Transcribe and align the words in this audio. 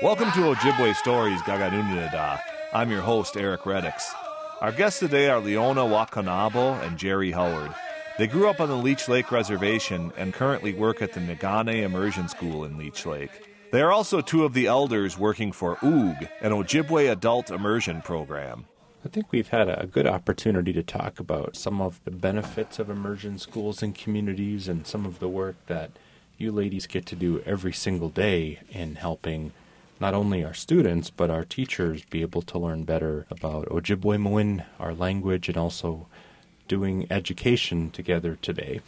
Welcome 0.00 0.30
to 0.32 0.54
Ojibwe 0.54 0.94
Stories 0.94 1.40
Gaganoonididaa. 1.42 2.38
I'm 2.72 2.92
your 2.92 3.00
host, 3.00 3.36
Erik 3.36 3.62
Redix. 3.62 4.12
Our 4.60 4.70
guests 4.70 5.00
today 5.00 5.28
are 5.28 5.40
Leona 5.40 5.80
Wakonabo 5.80 6.80
and 6.86 6.96
Jerry 6.96 7.32
Howard. 7.32 7.74
They 8.16 8.28
grew 8.28 8.48
up 8.48 8.60
on 8.60 8.68
the 8.68 8.76
Leech 8.76 9.08
Lake 9.08 9.32
Reservation 9.32 10.12
and 10.16 10.32
currently 10.32 10.72
work 10.72 11.02
at 11.02 11.14
the 11.14 11.20
Niigaane 11.20 11.82
Immersion 11.82 12.28
School 12.28 12.64
in 12.64 12.78
Leech 12.78 13.04
Lake. 13.06 13.48
They 13.72 13.82
are 13.82 13.90
also 13.90 14.20
two 14.20 14.44
of 14.44 14.54
the 14.54 14.68
elders 14.68 15.18
working 15.18 15.50
for 15.50 15.78
OOG, 15.82 16.28
an 16.40 16.52
Ojibwe 16.52 17.10
adult 17.10 17.50
immersion 17.50 18.02
program. 18.02 18.66
I 19.04 19.08
think 19.08 19.30
we've 19.30 19.48
had 19.48 19.68
a 19.68 19.86
good 19.86 20.06
opportunity 20.06 20.72
to 20.72 20.82
talk 20.82 21.20
about 21.20 21.56
some 21.56 21.80
of 21.80 22.00
the 22.04 22.10
benefits 22.10 22.78
of 22.78 22.90
immersion 22.90 23.38
schools 23.38 23.82
and 23.82 23.94
communities 23.94 24.68
and 24.68 24.86
some 24.86 25.06
of 25.06 25.20
the 25.20 25.28
work 25.28 25.56
that 25.66 25.92
you 26.38 26.50
ladies 26.50 26.86
get 26.86 27.06
to 27.06 27.16
do 27.16 27.40
every 27.46 27.72
single 27.72 28.08
day 28.08 28.60
in 28.70 28.96
helping 28.96 29.52
not 30.00 30.12
only 30.12 30.44
our 30.44 30.54
students 30.54 31.08
but 31.10 31.30
our 31.30 31.44
teachers 31.44 32.04
be 32.04 32.20
able 32.20 32.42
to 32.42 32.58
learn 32.58 32.84
better 32.84 33.26
about 33.30 33.68
Ojibwemowin, 33.68 34.64
our 34.78 34.92
language, 34.92 35.48
and 35.48 35.56
also 35.56 36.08
doing 36.68 37.06
education 37.10 37.90
together 37.90 38.36
today. 38.42 38.80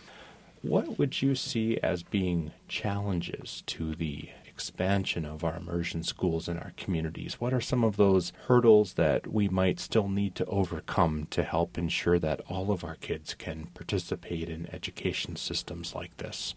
What 0.63 0.99
would 0.99 1.23
you 1.23 1.35
see 1.35 1.79
as 1.79 2.03
being 2.03 2.53
challenges 2.67 3.63
to 3.67 3.95
the 3.95 4.31
expansion 4.59 5.25
of 5.25 5.45
our 5.45 5.57
immersion 5.57 6.03
schools 6.03 6.49
in 6.49 6.59
our 6.59 6.73
communities? 6.77 7.41
What 7.41 7.55
are 7.55 7.61
some 7.61 7.85
of 7.85 7.97
those 7.97 8.33
hurdles 8.49 8.95
that 8.95 9.29
we 9.29 9.49
might 9.49 9.79
still 9.79 10.09
need 10.09 10.35
to 10.35 10.45
overcome 10.47 11.29
to 11.31 11.45
help 11.45 11.79
ensure 11.79 12.19
that 12.19 12.41
all 12.49 12.73
of 12.73 12.83
our 12.83 12.97
kids 12.97 13.35
can 13.35 13.67
participate 13.67 14.49
in 14.49 14.69
education 14.73 15.37
systems 15.37 15.95
like 15.95 16.17
this? 16.17 16.57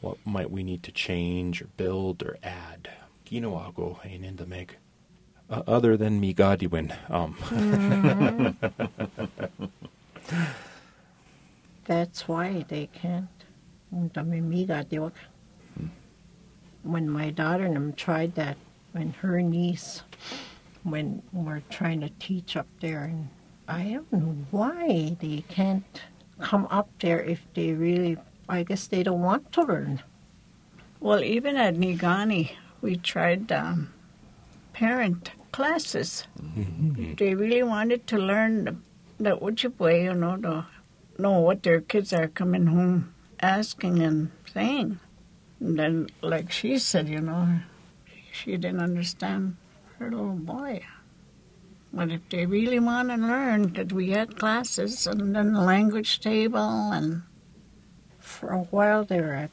What 0.00 0.18
might 0.26 0.50
we 0.50 0.64
need 0.64 0.82
to 0.82 0.90
change 0.90 1.62
or 1.62 1.68
build 1.76 2.20
or 2.20 2.36
add? 2.42 2.90
Ginoago 3.24 4.04
in 4.04 4.34
the 4.34 4.46
meg. 4.46 4.78
Uh, 5.48 5.62
other 5.68 5.96
than 5.96 6.18
me 6.18 6.34
Gadiwin. 6.34 6.96
Um. 7.08 7.36
That's 11.84 12.26
why 12.26 12.64
they 12.66 12.88
can't. 12.88 13.28
When 16.86 17.10
my 17.10 17.30
daughter 17.30 17.64
and 17.64 17.74
them 17.74 17.92
tried 17.92 18.36
that, 18.36 18.56
when 18.92 19.12
her 19.20 19.42
niece, 19.42 20.02
when 20.84 21.22
we're 21.32 21.62
trying 21.68 22.00
to 22.00 22.10
teach 22.20 22.56
up 22.56 22.68
there, 22.80 23.02
and 23.02 23.28
I 23.66 23.94
don't 23.94 24.12
know 24.12 24.36
why 24.50 25.16
they 25.20 25.44
can't 25.48 26.00
come 26.40 26.68
up 26.70 26.88
there 27.00 27.20
if 27.20 27.40
they 27.54 27.72
really, 27.72 28.18
I 28.48 28.62
guess 28.62 28.86
they 28.86 29.02
don't 29.02 29.22
want 29.22 29.50
to 29.52 29.62
learn. 29.62 30.02
Well, 31.00 31.22
even 31.22 31.56
at 31.56 31.74
Niigaane, 31.74 32.52
we 32.80 32.96
tried 32.96 33.50
um, 33.50 33.92
parent 34.72 35.30
classes. 35.50 36.26
Mm-hmm. 36.40 37.14
They 37.14 37.34
really 37.34 37.62
wanted 37.62 38.06
to 38.06 38.18
learn 38.18 38.64
the, 38.64 38.76
the 39.18 39.36
Ojibwe, 39.36 40.04
you 40.04 40.14
know, 40.14 40.36
to 40.36 40.66
know 41.18 41.40
what 41.40 41.62
their 41.64 41.80
kids 41.80 42.12
are 42.12 42.28
coming 42.28 42.66
home 42.66 43.12
asking 43.40 44.00
and 44.00 44.30
saying. 44.52 45.00
And 45.60 45.78
then, 45.78 46.08
like 46.22 46.50
she 46.52 46.78
said, 46.78 47.08
you 47.08 47.20
know, 47.20 47.60
she 48.32 48.56
didn't 48.56 48.80
understand 48.80 49.56
her 49.98 50.10
little 50.10 50.34
boy. 50.34 50.84
But 51.92 52.10
if 52.10 52.28
they 52.28 52.44
really 52.44 52.78
want 52.78 53.08
to 53.08 53.16
learn, 53.16 53.72
that 53.72 53.92
we 53.92 54.10
had 54.10 54.38
classes 54.38 55.06
and 55.06 55.34
then 55.34 55.52
the 55.52 55.62
language 55.62 56.20
table 56.20 56.92
and. 56.92 57.22
For 58.18 58.50
a 58.50 58.64
while 58.64 59.04
there 59.04 59.32
at, 59.34 59.50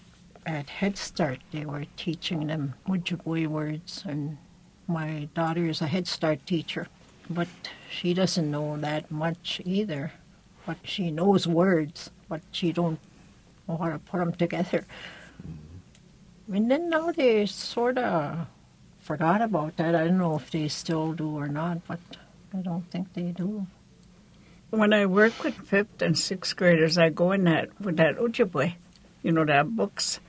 at 0.47 0.67
Head 0.67 0.97
Start, 0.97 1.39
they 1.51 1.63
were 1.63 1.85
teaching 1.95 2.47
them 2.47 2.73
Ojibwe 2.87 3.47
words, 3.47 4.03
and 4.05 4.37
my 4.87 5.29
daughter 5.35 5.69
is 5.69 5.79
a 5.81 5.87
Head 5.87 6.07
Start 6.07 6.45
teacher, 6.47 6.87
but 7.29 7.47
she 7.89 8.13
doesn't 8.15 8.49
know 8.49 8.75
that 8.77 9.11
much 9.11 9.61
either. 9.63 10.11
But 10.65 10.77
she 10.83 11.11
knows 11.11 11.47
words, 11.47 12.09
but 12.27 12.41
she 12.51 12.71
don't 12.73 12.99
know 13.67 13.77
how 13.77 13.89
to 13.89 13.99
put 13.99 14.17
them 14.17 14.33
together. 14.33 14.85
And 16.51 16.69
then 16.69 16.89
now 16.89 17.11
they 17.11 17.45
sort 17.45 17.97
of 17.97 18.47
forgot 18.99 19.41
about 19.41 19.77
that. 19.77 19.95
I 19.95 20.05
don't 20.05 20.17
know 20.17 20.35
if 20.35 20.51
they 20.51 20.67
still 20.67 21.13
do 21.13 21.37
or 21.37 21.47
not, 21.47 21.87
but 21.87 21.99
I 22.53 22.57
don't 22.57 22.89
think 22.91 23.13
they 23.13 23.31
do. 23.31 23.67
When 24.69 24.91
I 24.91 25.05
work 25.05 25.43
with 25.43 25.55
fifth 25.55 26.01
and 26.01 26.17
sixth 26.17 26.55
graders, 26.55 26.97
I 26.97 27.09
go 27.09 27.31
in 27.31 27.43
that 27.43 27.79
with 27.79 27.97
that 27.97 28.17
Ojibwe, 28.17 28.73
you 29.21 29.31
know, 29.31 29.45
that 29.45 29.75
books, 29.75 30.19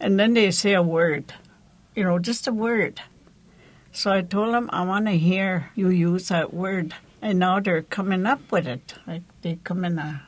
and 0.00 0.18
then 0.18 0.34
they 0.34 0.50
say 0.50 0.74
a 0.74 0.82
word, 0.82 1.32
you 1.94 2.02
know, 2.02 2.18
just 2.18 2.48
a 2.48 2.52
word. 2.52 3.00
So 3.92 4.10
I 4.10 4.22
told 4.22 4.52
them 4.52 4.68
I 4.72 4.84
want 4.84 5.06
to 5.06 5.12
hear 5.12 5.70
you 5.74 5.90
use 5.90 6.28
that 6.28 6.52
word, 6.52 6.94
and 7.22 7.38
now 7.38 7.60
they're 7.60 7.82
coming 7.82 8.26
up 8.26 8.50
with 8.50 8.66
it. 8.66 8.94
Like 9.06 9.22
they 9.42 9.58
come 9.62 9.84
in 9.84 9.98
and 9.98 10.20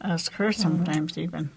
ask 0.00 0.32
her 0.34 0.50
mm-hmm. 0.50 0.62
sometimes 0.62 1.12
mm-hmm. 1.12 1.20
even, 1.22 1.50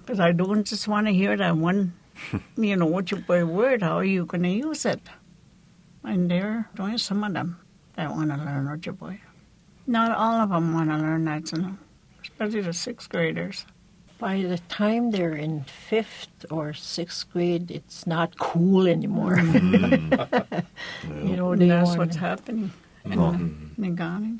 because 0.00 0.20
I 0.20 0.32
don't 0.32 0.64
just 0.64 0.86
want 0.86 1.06
to 1.06 1.12
hear 1.12 1.36
that 1.36 1.56
one, 1.56 1.94
you 2.56 2.76
know, 2.76 2.88
Ojibwe 2.88 3.46
word. 3.46 3.82
How 3.82 3.96
are 3.98 4.04
you 4.04 4.26
going 4.26 4.42
to 4.42 4.48
use 4.48 4.84
it? 4.84 5.00
And 6.04 6.30
they're 6.30 6.68
doing 6.74 6.98
some 6.98 7.24
of 7.24 7.32
them 7.34 7.58
that 7.96 8.10
want 8.10 8.30
to 8.30 8.36
learn 8.36 8.66
Ojibwe. 8.66 9.18
Not 9.86 10.16
all 10.16 10.40
of 10.40 10.50
them 10.50 10.72
want 10.74 10.90
to 10.90 10.96
learn 10.96 11.24
that, 11.24 11.52
you 11.52 11.58
know, 11.58 11.76
especially 12.22 12.60
the 12.62 12.72
sixth 12.72 13.08
graders. 13.08 13.66
By 14.18 14.42
the 14.42 14.58
time 14.68 15.10
they're 15.10 15.34
in 15.34 15.64
fifth 15.64 16.44
or 16.50 16.74
sixth 16.74 17.30
grade, 17.32 17.70
it's 17.70 18.06
not 18.06 18.38
cool 18.38 18.86
anymore. 18.86 19.36
Mm. 19.36 20.66
you 21.24 21.36
know, 21.36 21.56
that's 21.56 21.96
what's 21.96 22.16
happening 22.16 22.70
in 23.04 23.12
mm. 23.12 24.38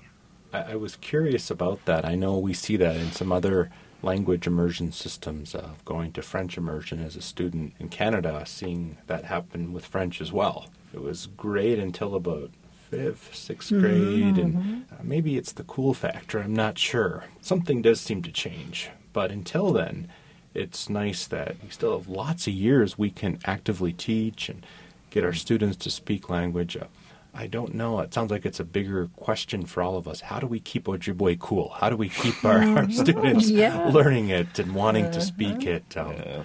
I, 0.52 0.72
I 0.72 0.74
was 0.76 0.96
curious 0.96 1.50
about 1.50 1.84
that. 1.86 2.04
I 2.04 2.14
know 2.14 2.36
we 2.38 2.52
see 2.52 2.76
that 2.76 2.96
in 2.96 3.12
some 3.12 3.32
other 3.32 3.70
language 4.02 4.46
immersion 4.46 4.92
systems, 4.92 5.54
uh, 5.54 5.70
going 5.84 6.12
to 6.12 6.22
French 6.22 6.56
immersion 6.56 7.04
as 7.04 7.16
a 7.16 7.22
student 7.22 7.74
in 7.78 7.88
Canada, 7.88 8.42
seeing 8.46 8.96
that 9.06 9.24
happen 9.24 9.72
with 9.72 9.84
French 9.84 10.20
as 10.20 10.32
well. 10.32 10.66
It 10.94 11.02
was 11.02 11.26
great 11.36 11.78
until 11.78 12.14
about 12.14 12.50
fifth, 12.90 13.34
sixth 13.34 13.70
mm-hmm, 13.70 13.80
grade, 13.80 14.34
mm-hmm. 14.34 14.58
and 14.58 14.86
uh, 14.90 14.96
maybe 15.02 15.36
it's 15.36 15.52
the 15.52 15.64
cool 15.64 15.94
factor. 15.94 16.40
I'm 16.40 16.54
not 16.54 16.78
sure. 16.78 17.24
Something 17.40 17.82
does 17.82 18.00
seem 18.00 18.22
to 18.22 18.32
change, 18.32 18.90
but 19.12 19.30
until 19.30 19.72
then, 19.72 20.08
it's 20.54 20.88
nice 20.88 21.26
that 21.28 21.56
we 21.62 21.70
still 21.70 21.96
have 21.96 22.08
lots 22.08 22.46
of 22.46 22.52
years 22.52 22.98
we 22.98 23.10
can 23.10 23.38
actively 23.44 23.92
teach 23.92 24.48
and 24.48 24.66
get 25.10 25.24
our 25.24 25.32
students 25.32 25.76
to 25.76 25.90
speak 25.90 26.28
language. 26.28 26.76
Uh, 26.76 26.86
I 27.32 27.46
don't 27.46 27.74
know. 27.74 28.00
It 28.00 28.12
sounds 28.12 28.30
like 28.30 28.44
it's 28.44 28.60
a 28.60 28.64
bigger 28.64 29.08
question 29.16 29.64
for 29.64 29.82
all 29.82 29.96
of 29.96 30.08
us. 30.08 30.22
How 30.22 30.40
do 30.40 30.46
we 30.46 30.60
keep 30.60 30.84
Ojibwe 30.84 31.38
cool? 31.38 31.70
How 31.70 31.88
do 31.88 31.96
we 31.96 32.08
keep 32.08 32.44
our, 32.44 32.62
our 32.76 32.90
students 32.90 33.48
yeah. 33.48 33.88
learning 33.88 34.28
it 34.28 34.58
and 34.58 34.74
wanting 34.74 35.04
uh-huh. 35.04 35.14
to 35.14 35.20
speak 35.20 35.64
it? 35.64 35.96
Um, 35.96 36.12
yeah. 36.12 36.44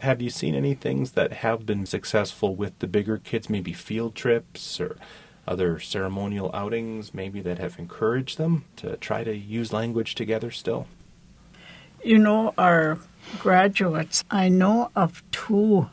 Have 0.00 0.22
you 0.22 0.30
seen 0.30 0.54
any 0.54 0.74
things 0.74 1.12
that 1.12 1.32
have 1.32 1.66
been 1.66 1.84
successful 1.84 2.54
with 2.54 2.78
the 2.78 2.86
bigger 2.86 3.18
kids, 3.18 3.50
maybe 3.50 3.72
field 3.72 4.14
trips 4.14 4.80
or 4.80 4.96
other 5.46 5.80
ceremonial 5.80 6.50
outings 6.54 7.12
maybe 7.12 7.40
that 7.40 7.58
have 7.58 7.78
encouraged 7.78 8.38
them 8.38 8.64
to 8.76 8.96
try 8.96 9.24
to 9.24 9.36
use 9.36 9.72
language 9.72 10.14
together 10.14 10.50
still? 10.50 10.86
You 12.02 12.18
know, 12.18 12.54
our 12.56 12.98
graduates, 13.40 14.24
I 14.30 14.48
know 14.48 14.90
of 14.96 15.22
two 15.32 15.90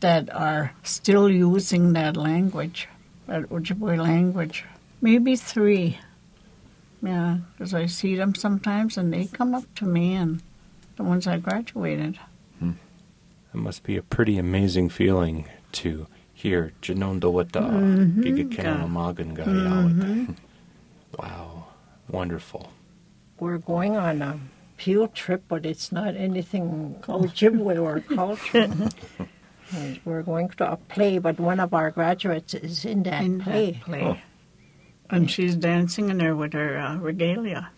that 0.00 0.34
are 0.34 0.72
still 0.82 1.30
using 1.30 1.92
that 1.92 2.16
language, 2.16 2.88
that 3.26 3.48
Ojibwe 3.48 3.98
language. 3.98 4.64
Maybe 5.00 5.36
three. 5.36 5.98
Yeah, 7.02 7.38
because 7.52 7.74
I 7.74 7.86
see 7.86 8.14
them 8.16 8.34
sometimes 8.34 8.96
and 8.96 9.12
they 9.12 9.26
come 9.26 9.54
up 9.54 9.64
to 9.76 9.84
me 9.84 10.14
and 10.14 10.40
the 10.96 11.02
ones 11.02 11.26
I 11.26 11.38
graduated. 11.38 12.18
Hmm. 12.58 12.72
It 13.52 13.58
must 13.58 13.82
be 13.82 13.96
a 13.96 14.02
pretty 14.02 14.38
amazing 14.38 14.88
feeling 14.88 15.46
to 15.72 16.06
here, 16.32 16.72
Janondawata, 16.82 17.62
Gigakanamagan 18.22 19.36
Gayawata. 19.36 20.36
Wow, 21.18 21.66
wonderful. 22.08 22.72
We're 23.38 23.58
going 23.58 23.96
on 23.96 24.22
a 24.22 24.40
field 24.78 25.14
trip, 25.14 25.42
but 25.46 25.66
it's 25.66 25.92
not 25.92 26.16
anything 26.16 26.96
Ojibwe 27.02 27.78
or 27.80 28.00
cultural. 28.00 28.88
We're 30.04 30.22
going 30.22 30.48
to 30.50 30.72
a 30.72 30.76
play, 30.76 31.18
but 31.18 31.40
one 31.40 31.60
of 31.60 31.72
our 31.74 31.90
graduates 31.90 32.54
is 32.54 32.84
in 32.84 33.02
that 33.04 33.22
in 33.22 33.40
play. 33.40 33.72
That 33.72 33.80
play. 33.82 34.02
Oh. 34.02 34.18
And 35.10 35.30
she's 35.30 35.56
dancing 35.56 36.08
in 36.08 36.18
there 36.18 36.34
with 36.34 36.54
her 36.54 36.78
uh, 36.78 36.96
regalia. 36.96 37.70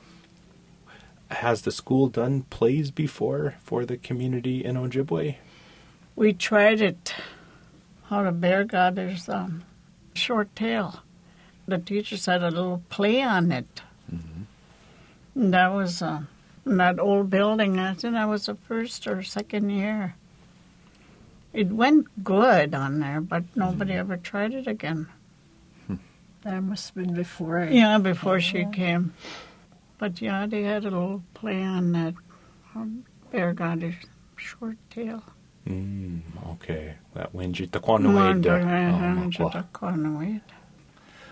Has 1.30 1.62
the 1.62 1.72
school 1.72 2.08
done 2.08 2.42
plays 2.42 2.90
before 2.90 3.56
for 3.62 3.84
the 3.84 3.96
community 3.96 4.64
in 4.64 4.76
Ojibwe? 4.76 5.36
We 6.14 6.32
tried 6.32 6.80
it 6.80 7.14
how 8.04 8.22
the 8.22 8.32
bear 8.32 8.64
got 8.64 8.96
his 8.96 9.28
um, 9.28 9.64
short 10.14 10.54
tail. 10.54 11.02
The 11.66 11.78
teachers 11.78 12.26
had 12.26 12.42
a 12.42 12.50
little 12.50 12.82
play 12.88 13.22
on 13.22 13.50
it. 13.50 13.82
Mm-hmm. 14.12 14.42
And 15.34 15.54
that 15.54 15.72
was 15.72 16.02
uh, 16.02 16.22
in 16.66 16.76
that 16.76 17.00
old 17.00 17.30
building. 17.30 17.78
I 17.78 17.94
think 17.94 18.14
I 18.14 18.26
was 18.26 18.46
the 18.46 18.54
first 18.54 19.06
or 19.06 19.22
second 19.22 19.70
year. 19.70 20.14
It 21.54 21.68
went 21.68 22.24
good 22.24 22.74
on 22.74 22.98
there, 22.98 23.20
but 23.20 23.44
nobody 23.54 23.92
ever 23.92 24.16
tried 24.16 24.52
it 24.52 24.66
again. 24.66 25.06
That 26.42 26.60
must 26.62 26.88
have 26.88 27.06
been 27.06 27.14
before 27.14 27.60
I. 27.60 27.70
Yeah, 27.70 27.96
before 27.98 28.40
she 28.40 28.66
came. 28.66 29.14
But 29.96 30.20
yeah, 30.20 30.44
they 30.46 30.62
had 30.62 30.82
a 30.84 30.90
little 30.90 31.22
play 31.32 31.62
on 31.62 31.92
that. 31.92 32.14
Bear 33.30 33.54
got 33.54 33.80
his 33.80 33.94
short 34.36 34.76
tail. 34.90 35.22
Mm, 35.66 36.20
okay. 36.54 36.96
That 37.14 37.32
Wenji 37.32 37.68
Takwanoid. 37.68 38.42
Conway. 39.72 40.40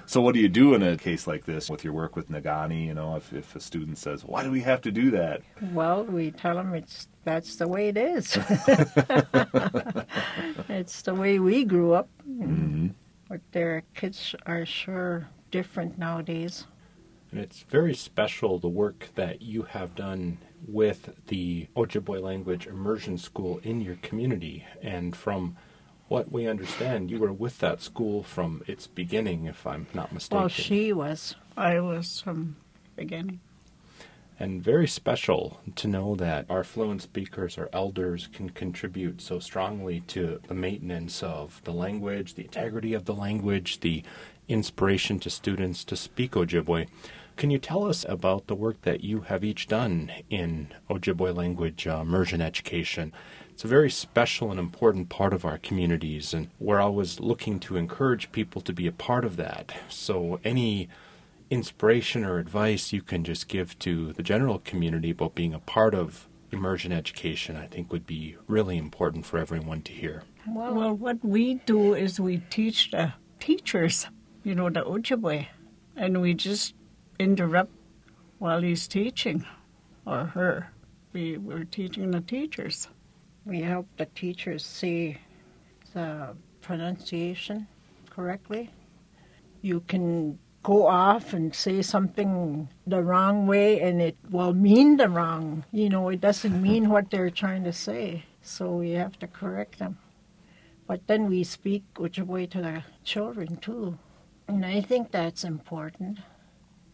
So, 0.07 0.21
what 0.21 0.35
do 0.35 0.41
you 0.41 0.49
do 0.49 0.75
in 0.75 0.83
a 0.83 0.97
case 0.97 1.27
like 1.27 1.45
this 1.45 1.71
with 1.71 1.85
your 1.85 1.93
work 1.93 2.17
with 2.17 2.31
Nagani? 2.31 2.87
You 2.87 2.95
know, 2.95 3.17
if, 3.17 3.33
if 3.33 3.57
a 3.57 3.61
student 3.61 3.99
says, 3.99 4.25
"Why 4.25 4.43
do 4.43 4.51
we 4.51 4.61
have 4.61 4.81
to 4.83 4.93
do 4.93 5.11
that?" 5.13 5.43
Well, 5.73 6.05
we 6.05 6.31
tell 6.31 6.57
them 6.57 6.75
it's 6.75 7.09
that's 7.25 7.57
the 7.57 7.69
way 7.69 7.89
it 7.89 7.97
is. 7.97 8.37
it's 10.69 11.03
the 11.03 11.15
way 11.15 11.39
we 11.39 11.65
grew 11.65 11.93
up. 11.93 12.09
Mm-hmm. 12.29 12.89
But 13.29 13.41
their 13.53 13.83
kids 13.95 14.35
are 14.45 14.67
sure 14.67 15.29
different 15.51 15.99
nowadays. 15.99 16.67
And 17.31 17.41
it's 17.41 17.63
very 17.63 17.95
special 17.95 18.59
the 18.59 18.69
work 18.69 19.09
that 19.15 19.41
you 19.41 19.63
have 19.63 19.95
done 19.95 20.39
with 20.67 21.15
the 21.29 21.69
Ojibwe 21.75 22.21
language 22.21 22.67
immersion 22.67 23.17
school 23.17 23.59
in 23.63 23.81
your 23.81 23.97
community. 23.97 24.67
And 24.83 25.17
from 25.17 25.57
what 26.13 26.31
we 26.31 26.47
understand, 26.47 27.11
you 27.11 27.19
were 27.19 27.33
with 27.33 27.59
that 27.61 27.81
school 27.81 28.23
from 28.23 28.63
its 28.67 28.87
beginning, 28.87 29.47
if 29.47 29.67
I'm 29.67 29.87
not 29.95 30.13
mistaken. 30.13 30.41
Well, 30.41 30.49
she 30.49 30.93
was. 30.93 31.35
I 31.57 31.81
was 31.81 32.21
from 32.21 32.57
beginning. 32.97 33.41
And 34.39 34.63
very 34.63 34.87
special 34.87 35.61
to 35.75 35.89
know 35.89 36.15
that 36.17 36.45
our 36.51 36.65
fluent 36.65 37.01
speakers, 37.01 37.57
our 37.57 37.71
elders, 37.73 38.29
can 38.31 38.51
contribute 38.51 39.23
so 39.23 39.39
strongly 39.39 40.01
to 40.09 40.39
the 40.49 40.55
maintenance 40.55 41.23
of 41.23 41.63
the 41.65 41.73
language, 41.73 42.35
the 42.35 42.45
integrity 42.45 42.93
of 42.93 43.07
the 43.07 43.15
language, 43.15 43.81
the 43.81 44.03
inspiration 44.49 45.19
to 45.21 45.31
students 45.31 45.83
to 45.85 45.97
speak 45.97 46.33
Ojibwe. 46.33 46.89
Can 47.37 47.51
you 47.51 47.59
tell 47.59 47.85
us 47.85 48.05
about 48.09 48.47
the 48.47 48.55
work 48.55 48.83
that 48.83 49.03
you 49.03 49.23
have 49.23 49.43
each 49.43 49.67
done 49.67 50.13
in 50.31 50.69
Ojibwe 50.89 51.35
language 51.35 51.87
uh, 51.87 51.99
immersion 52.03 52.41
education? 52.41 53.13
It's 53.51 53.65
a 53.65 53.69
very 53.69 53.91
special 53.91 54.51
and 54.51 54.61
important 54.61 55.09
part 55.09 55.33
of 55.33 55.45
our 55.45 55.59
communities, 55.59 56.33
and 56.33 56.51
we're 56.59 56.81
always 56.81 57.21
looking 57.21 57.59
to 57.61 57.77
encourage 57.77 58.33
people 58.33 58.61
to 58.63 58.73
be 58.73 58.87
a 58.87 58.93
part 58.93 59.25
of 59.25 59.37
that. 59.37 59.73
So, 59.89 60.41
any 60.45 60.89
inspiration 61.51 62.25
or 62.25 62.39
advice 62.39 62.93
you 62.93 63.03
can 63.03 63.25
just 63.25 63.49
give 63.49 63.79
to 63.81 64.13
the 64.15 64.23
general 64.23 64.59
community 64.61 65.11
about 65.11 65.35
being 65.35 65.53
a 65.53 65.59
part 65.59 65.95
of 65.95 66.29
immersion 66.51 66.93
education, 66.93 67.57
I 67.57 67.67
think 67.67 67.93
would 67.93 68.07
be 68.07 68.37
really 68.47 68.77
important 68.79 69.27
for 69.27 69.39
everyone 69.39 69.83
to 69.83 69.93
hear. 69.93 70.23
Well, 70.47 70.75
Well, 70.75 70.95
what 70.95 71.25
we 71.25 71.55
do 71.67 71.95
is 71.95 72.21
we 72.21 72.39
teach 72.51 72.91
the 72.91 73.15
teachers, 73.41 74.07
you 74.45 74.55
know, 74.55 74.71
the 74.71 74.83
Ojibwe, 74.83 75.47
and 75.97 76.21
we 76.21 76.35
just 76.35 76.75
interrupt 77.23 77.73
while 78.39 78.61
he's 78.61 78.89
teaching, 78.89 79.47
or 80.05 80.25
her. 80.27 80.69
We 81.13 81.39
were 81.39 81.65
teaching 81.65 82.11
the 82.11 82.21
teachers. 82.21 82.89
we 83.45 83.61
help 83.61 83.87
the 83.97 84.07
teachers 84.07 84.65
see 84.65 85.19
the 85.95 86.35
pronunciation 86.61 87.67
correctly. 88.11 88.71
You 89.61 89.81
can 89.81 90.39
go 90.63 90.87
off 90.87 91.33
and 91.33 91.55
say 91.55 91.83
something 91.83 92.69
the 92.87 93.03
wrong 93.03 93.47
way 93.47 93.81
and 93.81 94.01
it 94.01 94.17
will 94.31 94.55
mean 94.55 94.97
the 94.97 95.09
wrong. 95.09 95.65
You 95.73 95.89
know, 95.89 96.09
it 96.09 96.21
doesn't 96.21 96.63
mean 96.69 96.89
what 96.89 97.11
they're 97.11 97.31
trying 97.31 97.65
to 97.65 97.73
say. 97.73 98.25
So 98.43 98.77
we 98.77 98.93
have 98.93 99.19
to 99.21 99.27
correct 99.27 99.79
them. 99.79 99.99
But 100.87 101.07
then 101.07 101.29
we 101.29 101.45
speak 101.45 101.85
Ojibwe 101.95 102.51
to 102.51 102.63
the 102.63 102.83
children 103.05 103.57
too. 103.57 103.99
And 104.49 104.65
I 104.65 104.81
think 104.81 105.11
that's 105.11 105.45
important 105.45 106.19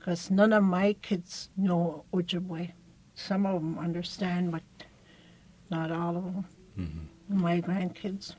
because 0.09 0.31
none 0.31 0.55
of 0.55 0.65
my 0.65 0.95
kids 1.03 1.51
know 1.55 2.05
Ojibwe. 2.15 2.73
Some 3.15 3.45
of 3.45 3.61
them 3.61 3.79
understand, 3.79 4.53
but 4.53 4.63
not 5.69 5.93
all 5.93 6.17
of 6.17 6.25
them. 6.25 6.47
Mm-hmm. 6.79 7.43
My 7.43 7.61
grandkids. 7.61 8.35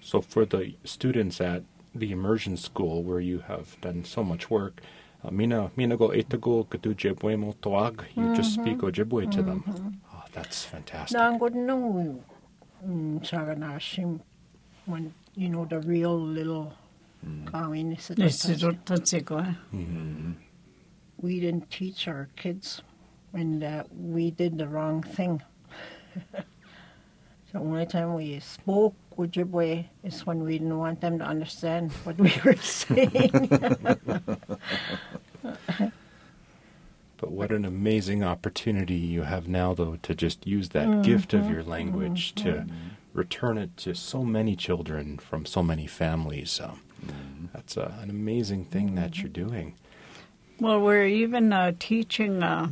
So, 0.00 0.20
for 0.20 0.44
the 0.44 0.74
students 0.82 1.40
at 1.40 1.62
the 1.94 2.10
immersion 2.10 2.56
school 2.56 3.04
where 3.04 3.20
you 3.20 3.38
have 3.46 3.80
done 3.82 4.02
so 4.04 4.24
much 4.24 4.50
work, 4.50 4.80
uh, 5.22 5.30
mina 5.30 5.70
mina 5.76 5.96
go 5.96 6.08
itago 6.08 6.66
katu 6.66 6.92
Ojibwe 6.92 7.38
mo 7.38 7.54
toag. 7.62 8.02
You 8.16 8.34
just 8.34 8.58
mm-hmm. 8.58 8.62
speak 8.62 8.78
Ojibwe 8.78 9.30
to 9.30 9.42
them. 9.42 9.62
Mm-hmm. 9.62 9.88
Oh, 10.12 10.24
that's 10.32 10.64
fantastic. 10.64 11.16
Now 11.16 11.28
I'm 11.30 11.38
going 11.38 11.52
to 11.52 11.60
know 11.60 12.24
mm, 12.84 13.22
Saganashim 13.22 14.18
when 14.86 15.14
you 15.36 15.50
know 15.50 15.66
the 15.66 15.78
real 15.78 16.18
little 16.18 16.72
Kawin 17.46 17.94
Nesirotatsiko. 17.94 19.54
We 21.24 21.40
didn't 21.40 21.70
teach 21.70 22.06
our 22.06 22.28
kids 22.36 22.82
and 23.32 23.64
uh, 23.64 23.84
we 23.98 24.30
did 24.30 24.58
the 24.58 24.68
wrong 24.68 25.02
thing. 25.02 25.40
the 26.32 27.58
only 27.58 27.86
time 27.86 28.12
we 28.12 28.40
spoke 28.40 28.94
Ojibwe 29.16 29.86
is 30.02 30.26
when 30.26 30.44
we 30.44 30.58
didn't 30.58 30.76
want 30.76 31.00
them 31.00 31.18
to 31.20 31.24
understand 31.24 31.92
what 32.04 32.18
we 32.18 32.30
were 32.44 32.56
saying. 32.60 33.48
But 37.16 37.30
what 37.30 37.52
an 37.52 37.64
amazing 37.64 38.22
opportunity 38.22 38.96
you 38.96 39.22
have 39.22 39.48
now, 39.48 39.72
though, 39.72 39.96
to 40.02 40.14
just 40.14 40.46
use 40.46 40.70
that 40.70 41.02
gift 41.02 41.32
of 41.32 41.48
your 41.48 41.62
language 41.62 42.34
to 42.34 42.66
return 43.14 43.56
it 43.56 43.78
to 43.78 43.94
so 43.94 44.24
many 44.24 44.56
children 44.56 45.16
from 45.16 45.46
so 45.46 45.62
many 45.62 45.86
families. 45.86 46.60
Um, 46.60 46.82
That's 47.54 47.78
a, 47.78 47.96
an 48.02 48.10
amazing 48.10 48.66
thing 48.66 48.94
that 48.96 49.20
you're 49.20 49.30
doing. 49.30 49.74
Well, 50.60 50.80
we're 50.80 51.06
even 51.06 51.52
uh, 51.52 51.72
teaching 51.78 52.42
uh, 52.42 52.68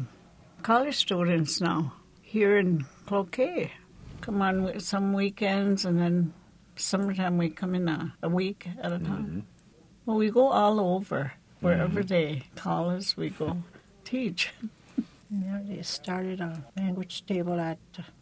college 0.63 0.97
students 0.97 1.61
now 1.61 1.95
here 2.23 2.57
in 2.57 2.87
Cloquet. 3.07 3.73
Come 4.21 4.41
on 4.41 4.79
some 4.79 5.13
weekends, 5.13 5.85
and 5.85 5.99
then 5.99 6.33
summertime 6.77 7.39
we 7.39 7.51
come 7.51 7.75
in 7.75 7.89
a, 7.89 8.15
a 8.23 8.29
week 8.29 8.69
at 8.81 8.93
a 8.93 8.99
time. 9.01 9.47
Well, 10.07 10.17
we 10.17 10.31
go 10.31 10.49
all 10.49 10.79
over. 10.79 11.33
Wherever 11.61 12.03
they 12.03 12.43
call 12.55 12.91
us, 12.91 13.17
we 13.17 13.31
go 13.31 13.57
teach. 14.05 14.53
yeah, 15.31 15.61
they 15.65 15.83
started 15.83 16.41
a 16.41 16.65
language 16.77 17.27
table 17.27 17.59
at 17.59 17.79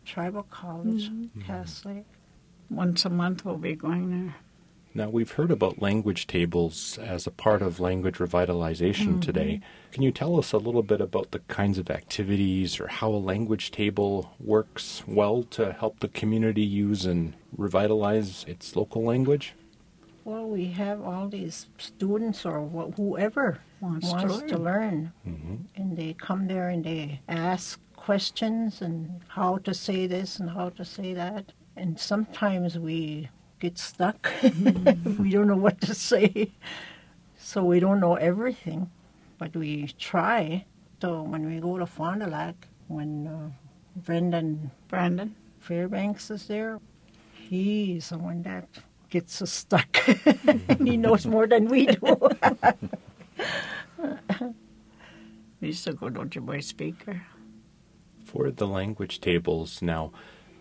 Tribal 0.06 0.44
College, 0.44 1.10
Cass 1.46 1.84
Lake. 1.84 2.04
Once 2.70 3.04
a 3.04 3.10
month 3.10 3.44
we'll 3.44 3.56
be 3.56 3.74
going 3.74 4.10
there. 4.10 4.36
Now, 4.92 5.08
we've 5.08 5.30
heard 5.30 5.52
about 5.52 5.80
language 5.80 6.26
tables 6.26 6.98
as 6.98 7.24
a 7.24 7.30
part 7.30 7.62
of 7.62 7.78
language 7.78 8.16
revitalization 8.16 9.06
mm-hmm. 9.06 9.20
today. 9.20 9.60
Can 9.92 10.02
you 10.02 10.10
tell 10.10 10.36
us 10.36 10.52
a 10.52 10.58
little 10.58 10.82
bit 10.82 11.00
about 11.00 11.30
the 11.30 11.38
kinds 11.40 11.78
of 11.78 11.90
activities 11.90 12.80
or 12.80 12.88
how 12.88 13.10
a 13.10 13.22
language 13.22 13.70
table 13.70 14.34
works 14.40 15.04
well 15.06 15.44
to 15.44 15.72
help 15.72 16.00
the 16.00 16.08
community 16.08 16.62
use 16.62 17.06
and 17.06 17.34
revitalize 17.56 18.44
its 18.48 18.74
local 18.74 19.04
language? 19.04 19.54
Well, 20.24 20.48
we 20.48 20.66
have 20.72 21.00
all 21.02 21.28
these 21.28 21.68
students 21.78 22.44
or 22.44 22.60
wh- 22.60 22.94
whoever 22.96 23.60
Wants 23.80 24.10
wants, 24.10 24.42
to 24.42 24.48
to 24.48 24.58
learn, 24.58 25.12
mm-hmm. 25.26 25.56
and 25.76 25.96
they 25.96 26.14
come 26.14 26.48
there 26.48 26.68
and 26.68 26.84
they 26.84 27.20
ask 27.28 27.80
questions 27.96 28.82
and 28.82 29.20
how 29.28 29.58
to 29.58 29.72
say 29.72 30.06
this 30.06 30.38
and 30.40 30.50
how 30.50 30.70
to 30.70 30.84
say 30.84 31.14
that. 31.14 31.52
And 31.76 31.98
sometimes 31.98 32.78
we 32.78 33.30
get 33.60 33.78
stuck. 33.78 34.30
we 34.42 35.30
don't 35.30 35.46
know 35.46 35.56
what 35.56 35.80
to 35.82 35.94
say, 35.94 36.50
so 37.38 37.62
we 37.62 37.78
don't 37.78 38.00
know 38.00 38.16
everything, 38.16 38.90
but 39.38 39.54
we 39.54 39.94
try. 39.98 40.64
So 41.00 41.22
when 41.22 41.46
we 41.46 41.60
go 41.60 41.78
to 41.78 41.86
Fond 41.86 42.20
du 42.20 42.26
Lac, 42.26 42.66
when 42.88 43.26
uh, 43.26 43.50
Brendan 43.96 44.70
Brandon? 44.88 45.34
Fairbanks 45.60 46.30
is 46.30 46.46
there. 46.46 46.80
He's 47.34 48.08
the 48.08 48.18
one 48.18 48.42
that 48.42 48.68
gets 49.10 49.42
us 49.42 49.52
stuck. 49.52 49.96
he 50.78 50.96
knows 50.96 51.26
more 51.26 51.46
than 51.46 51.68
we 51.68 51.86
do. 51.86 52.18
He's 55.60 55.86
a 55.86 55.92
good 55.92 56.14
Ojibwe 56.14 56.64
speaker. 56.64 57.22
For 58.24 58.50
the 58.50 58.66
language 58.66 59.20
tables, 59.20 59.82
now, 59.82 60.12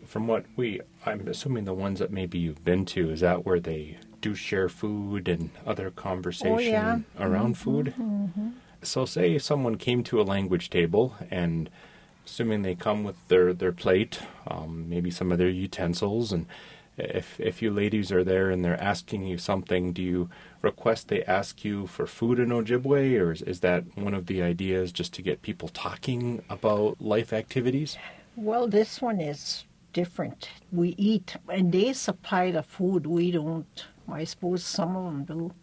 from 0.10 0.28
what 0.28 0.44
we, 0.56 0.82
I'm 1.06 1.28
assuming 1.28 1.66
the 1.66 1.74
ones 1.74 2.00
that 2.00 2.12
maybe 2.12 2.40
you've 2.40 2.66
been 2.66 2.84
to, 2.88 3.12
is 3.12 3.20
that 3.20 3.46
where 3.46 3.60
they 3.60 4.00
do 4.22 4.34
share 4.34 4.68
food 4.68 5.28
and 5.28 5.52
other 5.68 5.92
conversation 5.92 6.74
yeah. 6.74 7.00
around 7.20 7.60
food? 7.60 7.94
So, 8.82 9.06
say 9.06 9.38
someone 9.38 9.76
came 9.76 10.04
to 10.06 10.20
a 10.20 10.24
language 10.24 10.72
table, 10.72 11.16
and 11.30 11.70
assuming 12.26 12.64
they 12.64 12.74
come 12.74 13.04
with 13.04 13.28
their, 13.28 13.54
their 13.54 13.72
plate, 13.72 14.20
um, 14.48 14.90
maybe 14.90 15.12
some 15.12 15.32
of 15.32 15.38
their 15.38 15.50
utensils, 15.50 16.32
and 16.32 16.48
if 16.98 17.40
if 17.40 17.62
you 17.62 17.72
ladies 17.72 18.12
are 18.12 18.24
there 18.24 18.50
and 18.50 18.66
they're 18.66 18.82
asking 18.82 19.26
you 19.26 19.38
something, 19.38 19.94
do 19.94 20.02
you 20.02 20.30
request 20.62 21.08
they 21.08 21.24
ask 21.24 21.64
you 21.64 21.88
for 21.88 22.08
food 22.08 22.40
in 22.40 22.50
Ojibwe, 22.50 23.20
or 23.20 23.32
is, 23.32 23.42
is 23.44 23.60
that 23.60 23.84
one 23.96 24.16
of 24.16 24.26
the 24.26 24.42
ideas 24.42 24.92
just 24.92 25.14
to 25.14 25.22
get 25.22 25.44
people 25.44 25.70
talking 25.70 26.42
about 26.50 27.00
life 27.00 27.32
activities? 27.32 27.96
Well, 28.36 28.68
this 28.68 29.02
one 29.02 29.22
is 29.22 29.66
different. 29.94 30.50
We 30.72 30.96
eat, 30.98 31.36
and 31.52 31.72
they 31.72 31.94
supply 31.94 32.52
the 32.52 32.64
food. 32.64 33.06
We 33.06 33.32
don't. 33.32 33.86
I 34.12 34.24
suppose 34.24 34.64
some 34.64 34.96
of 34.96 35.06
them 35.06 35.24
do. 35.26 35.54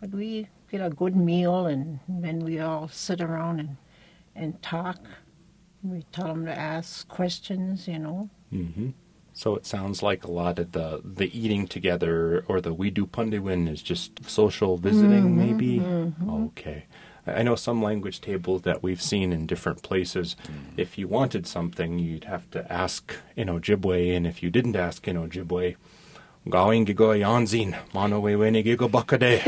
But 0.00 0.10
we 0.10 0.48
get 0.70 0.80
a 0.80 0.90
good 0.90 1.16
meal, 1.16 1.66
and 1.66 2.00
then 2.08 2.40
we 2.40 2.58
all 2.60 2.88
sit 2.88 3.20
around 3.20 3.60
and, 3.60 3.76
and 4.34 4.62
talk. 4.62 4.98
We 5.82 6.04
tell 6.12 6.28
them 6.28 6.46
to 6.46 6.56
ask 6.58 7.06
questions, 7.08 7.88
you 7.88 7.98
know. 7.98 8.30
hmm 8.50 8.90
So 9.32 9.54
it 9.56 9.66
sounds 9.66 10.02
like 10.02 10.24
a 10.24 10.30
lot 10.30 10.58
of 10.58 10.72
the 10.72 11.00
the 11.04 11.30
eating 11.38 11.66
together 11.66 12.44
or 12.48 12.60
the 12.60 12.74
we 12.74 12.90
do 12.90 13.06
pundewin 13.06 13.68
is 13.68 13.82
just 13.82 14.28
social 14.28 14.76
visiting, 14.76 15.36
maybe. 15.36 15.80
Okay. 16.28 16.84
I 17.36 17.42
know 17.42 17.56
some 17.56 17.82
language 17.82 18.20
tables 18.20 18.62
that 18.62 18.82
we've 18.82 19.02
seen 19.02 19.32
in 19.32 19.46
different 19.46 19.82
places. 19.82 20.36
If 20.76 20.98
you 20.98 21.08
wanted 21.08 21.46
something, 21.46 21.98
you'd 21.98 22.24
have 22.24 22.50
to 22.52 22.70
ask 22.72 23.14
in 23.36 23.48
Ojibwe, 23.48 24.16
and 24.16 24.26
if 24.26 24.42
you 24.42 24.50
didn't 24.50 24.76
ask 24.76 25.06
in 25.08 25.16
Ojibwe, 25.16 25.76
Gawing 26.48 26.86
gigo 26.86 27.12
yanzin, 27.14 27.76
mano 27.92 28.22
weweni 28.22 28.64
gigo 28.64 28.88
bakade. 28.88 29.40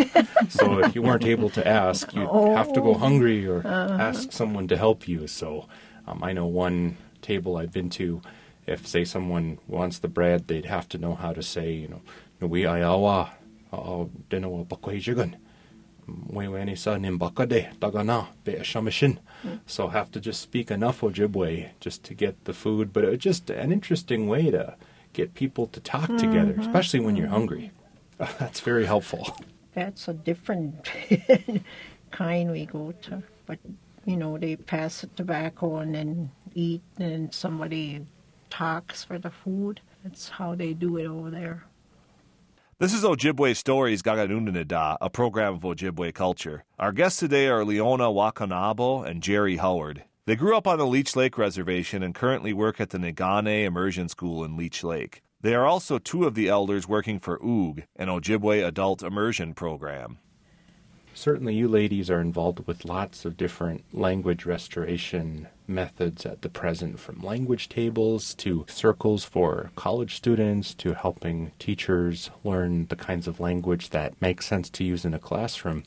So 0.51 0.81
if 0.81 0.95
you 0.95 1.01
weren't 1.01 1.25
able 1.25 1.49
to 1.51 1.67
ask, 1.67 2.13
you'd 2.13 2.29
have 2.29 2.73
to 2.75 2.81
go 2.83 2.93
hungry 2.95 3.47
or 3.47 3.67
ask 3.67 4.31
someone 4.33 4.69
to 4.69 4.77
help 4.77 5.09
you. 5.09 5.27
So 5.27 5.69
um, 6.07 6.23
I 6.23 6.33
know 6.33 6.47
one 6.47 6.99
table 7.23 7.57
I've 7.57 7.73
been 7.73 7.89
to, 7.91 8.21
if 8.67 8.87
say 8.87 9.05
someone 9.05 9.59
wants 9.67 10.01
the 10.01 10.09
bread, 10.09 10.49
they'd 10.49 10.67
have 10.67 10.87
to 10.91 10.99
know 10.99 11.15
how 11.15 11.33
to 11.33 11.43
say, 11.43 11.73
you 11.73 11.89
know, 11.89 12.03
we 12.47 12.63
ayawa, 12.65 13.31
uh, 13.73 14.05
dino 14.29 14.65
bakwajigan. 14.69 15.37
Weweni 16.09 16.77
sa 16.77 16.97
nimbakade, 16.97 17.79
tagana, 17.79 18.29
be 18.45 18.55
shamishin. 18.55 19.19
Mm. 19.45 19.61
So 19.67 19.89
have 19.89 20.11
to 20.13 20.21
just 20.21 20.41
speak 20.41 20.71
enough 20.71 21.01
Ojibwe 21.01 21.71
just 21.81 22.03
to 22.05 22.15
get 22.15 22.45
the 22.45 22.53
food. 22.53 22.93
But 22.93 23.05
it 23.05 23.11
was 23.11 23.19
just 23.19 23.51
an 23.51 23.73
interesting 23.73 24.29
way 24.29 24.51
to 24.51 24.75
get 25.13 25.35
people 25.35 25.67
to 25.69 25.81
talk 25.81 26.09
mm-hmm. 26.09 26.17
together, 26.17 26.55
especially 26.59 27.01
when 27.01 27.17
you're 27.17 27.29
hungry. 27.29 27.71
That's 28.19 28.61
very 28.61 28.87
helpful. 28.87 29.37
That's 29.75 30.09
a 30.09 30.13
different 30.13 30.89
kind 32.11 32.51
we 32.51 32.67
go 32.67 32.93
to. 33.03 33.23
But, 33.47 33.59
you 34.05 34.17
know, 34.17 34.39
they 34.39 34.57
pass 34.57 35.01
the 35.01 35.07
tobacco 35.09 35.79
and 35.79 35.95
then 35.95 36.31
eat, 36.55 36.83
and 36.99 37.33
somebody 37.33 38.05
talks 38.51 39.05
for 39.05 39.19
the 39.19 39.31
food. 39.31 39.81
That's 40.05 40.29
how 40.29 40.55
they 40.55 40.75
do 40.75 40.97
it 40.99 41.07
over 41.07 41.31
there. 41.31 41.65
This 42.83 42.95
is 42.95 43.05
Ojibwe 43.05 43.55
Stories 43.55 44.03
Gaganoonididaa, 44.03 44.97
a 45.01 45.09
program 45.09 45.55
of 45.55 45.61
Ojibwe 45.61 46.13
culture. 46.13 46.65
Our 46.81 46.91
guests 46.91 47.21
today 47.21 47.47
are 47.47 47.65
Leona 47.65 48.07
Wakonabo 48.07 49.07
and 49.07 49.23
Jerry 49.23 49.59
Howard. 49.59 50.03
They 50.27 50.35
grew 50.35 50.57
up 50.57 50.67
on 50.67 50.79
the 50.79 50.85
Leech 50.85 51.15
Lake 51.15 51.39
Reservation 51.39 52.03
and 52.03 52.13
currently 52.13 52.53
work 52.53 52.81
at 52.81 52.91
the 52.91 52.99
Niigaane 52.99 53.65
Immersion 53.65 54.09
School 54.09 54.43
in 54.43 54.57
Leech 54.57 54.83
Lake. 54.83 55.23
They 55.41 55.55
are 55.55 55.65
also 55.65 56.01
two 56.01 56.25
of 56.25 56.35
the 56.35 56.49
elders 56.49 56.89
working 56.89 57.21
for 57.21 57.39
OOG, 57.41 57.85
an 57.95 58.09
Ojibwe 58.09 58.67
adult 58.67 59.05
immersion 59.05 59.55
program. 59.55 60.19
Certainly, 61.15 61.55
you 61.55 61.69
ladies 61.69 62.11
are 62.11 62.21
involved 62.21 62.67
with 62.67 62.87
lots 62.87 63.25
of 63.25 63.37
different 63.37 63.85
language 63.93 64.47
restoration 64.47 65.47
methods 65.67 66.25
at 66.25 66.41
the 66.41 66.49
present, 66.49 66.99
from 66.99 67.21
language 67.21 67.69
tables 67.69 68.35
to 68.35 68.65
circles 68.69 69.25
for 69.25 69.71
college 69.77 70.17
students 70.17 70.73
to 70.75 70.95
helping 70.95 71.53
teachers 71.59 72.31
learn 72.45 72.87
the 72.87 72.97
kinds 72.97 73.29
of 73.29 73.41
language 73.41 73.91
that 73.91 74.21
makes 74.23 74.47
sense 74.47 74.71
to 74.71 74.85
use 74.85 75.05
in 75.05 75.13
a 75.13 75.19
classroom. 75.19 75.85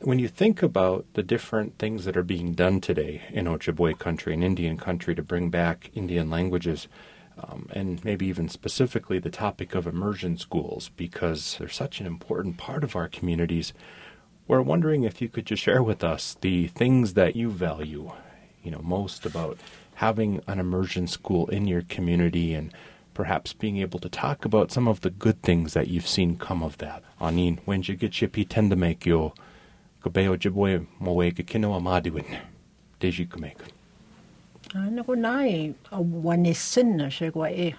When 0.00 0.18
you 0.18 0.28
think 0.28 0.62
about 0.62 1.04
the 1.14 1.22
different 1.22 1.78
things 1.78 2.04
that 2.04 2.16
are 2.16 2.22
being 2.22 2.52
done 2.52 2.80
today 2.80 3.22
in 3.30 3.46
Ojibwe 3.46 3.98
country 3.98 4.34
and 4.34 4.44
Indian 4.44 4.76
country 4.76 5.14
to 5.14 5.22
bring 5.22 5.50
back 5.50 5.90
Indian 5.94 6.30
languages, 6.30 6.86
um, 7.38 7.68
and 7.72 8.04
maybe 8.04 8.26
even 8.26 8.48
specifically 8.48 9.18
the 9.18 9.30
topic 9.30 9.74
of 9.74 9.86
immersion 9.86 10.36
schools, 10.36 10.90
because 10.96 11.56
they're 11.58 11.68
such 11.68 12.00
an 12.00 12.06
important 12.06 12.56
part 12.56 12.84
of 12.84 12.94
our 12.94 13.08
communities, 13.08 13.72
we're 14.46 14.60
wondering 14.60 15.04
if 15.04 15.22
you 15.22 15.28
could 15.28 15.46
just 15.46 15.62
share 15.62 15.82
with 15.82 16.04
us 16.04 16.36
the 16.40 16.66
things 16.68 17.14
that 17.14 17.34
you 17.34 17.50
value, 17.50 18.12
you 18.62 18.70
know, 18.70 18.80
most 18.82 19.24
about 19.24 19.58
having 19.96 20.40
an 20.46 20.58
immersion 20.58 21.06
school 21.06 21.46
in 21.48 21.66
your 21.66 21.82
community 21.82 22.52
and 22.52 22.72
perhaps 23.14 23.52
being 23.52 23.78
able 23.78 23.98
to 24.00 24.08
talk 24.08 24.44
about 24.44 24.72
some 24.72 24.88
of 24.88 25.00
the 25.00 25.10
good 25.10 25.40
things 25.42 25.72
that 25.72 25.88
you've 25.88 26.06
seen 26.08 26.36
come 26.36 26.62
of 26.62 26.76
that. 26.78 27.02
Anin, 27.20 27.58
when 27.64 27.82
you 27.82 27.94
get 27.96 28.12
chipi 28.12 28.46
tenda 28.46 28.76
make 28.76 29.06
yo, 29.06 29.32
kabeo 30.02 30.36
jibwe 30.36 30.86
mowe 31.00 31.30
kino 31.30 31.72
amadiwin, 31.72 32.38
deji 33.00 33.26
kumek. 33.26 33.56
Ano 34.74 35.04
ko 35.04 35.14
na 35.14 35.46
eh, 35.46 35.72
a 35.92 36.02
wanisin 36.02 36.96
na 36.96 37.06
siya 37.06 37.32
kwa 37.32 37.50
eh. 37.50 37.74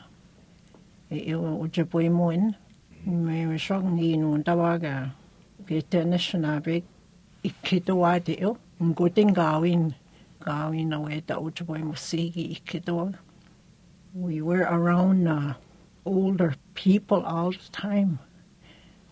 E 1.11 1.33
o 1.35 1.59
Ojibwe 1.61 2.09
mo 2.09 2.29
in. 2.29 2.55
May 3.05 3.45
ni 3.45 4.17
nung 4.17 4.43
tawaga. 4.43 5.11
Kita 5.65 6.05
na 6.05 6.21
siya 6.21 6.37
nabig. 6.45 6.85
Ikitawa 7.41 8.21
di 8.21 8.37
o. 8.45 8.53
Gawin. 8.77 9.97
Gawin 10.37 10.89
na 10.93 11.01
weta 11.01 11.41
Ojibwe 11.41 11.81
mo 11.81 11.97
sige. 11.97 12.61
We 14.13 14.41
were 14.41 14.61
around 14.69 15.27
uh, 15.27 15.53
older 16.05 16.53
people 16.75 17.25
all 17.25 17.49
the 17.51 17.69
time 17.71 18.19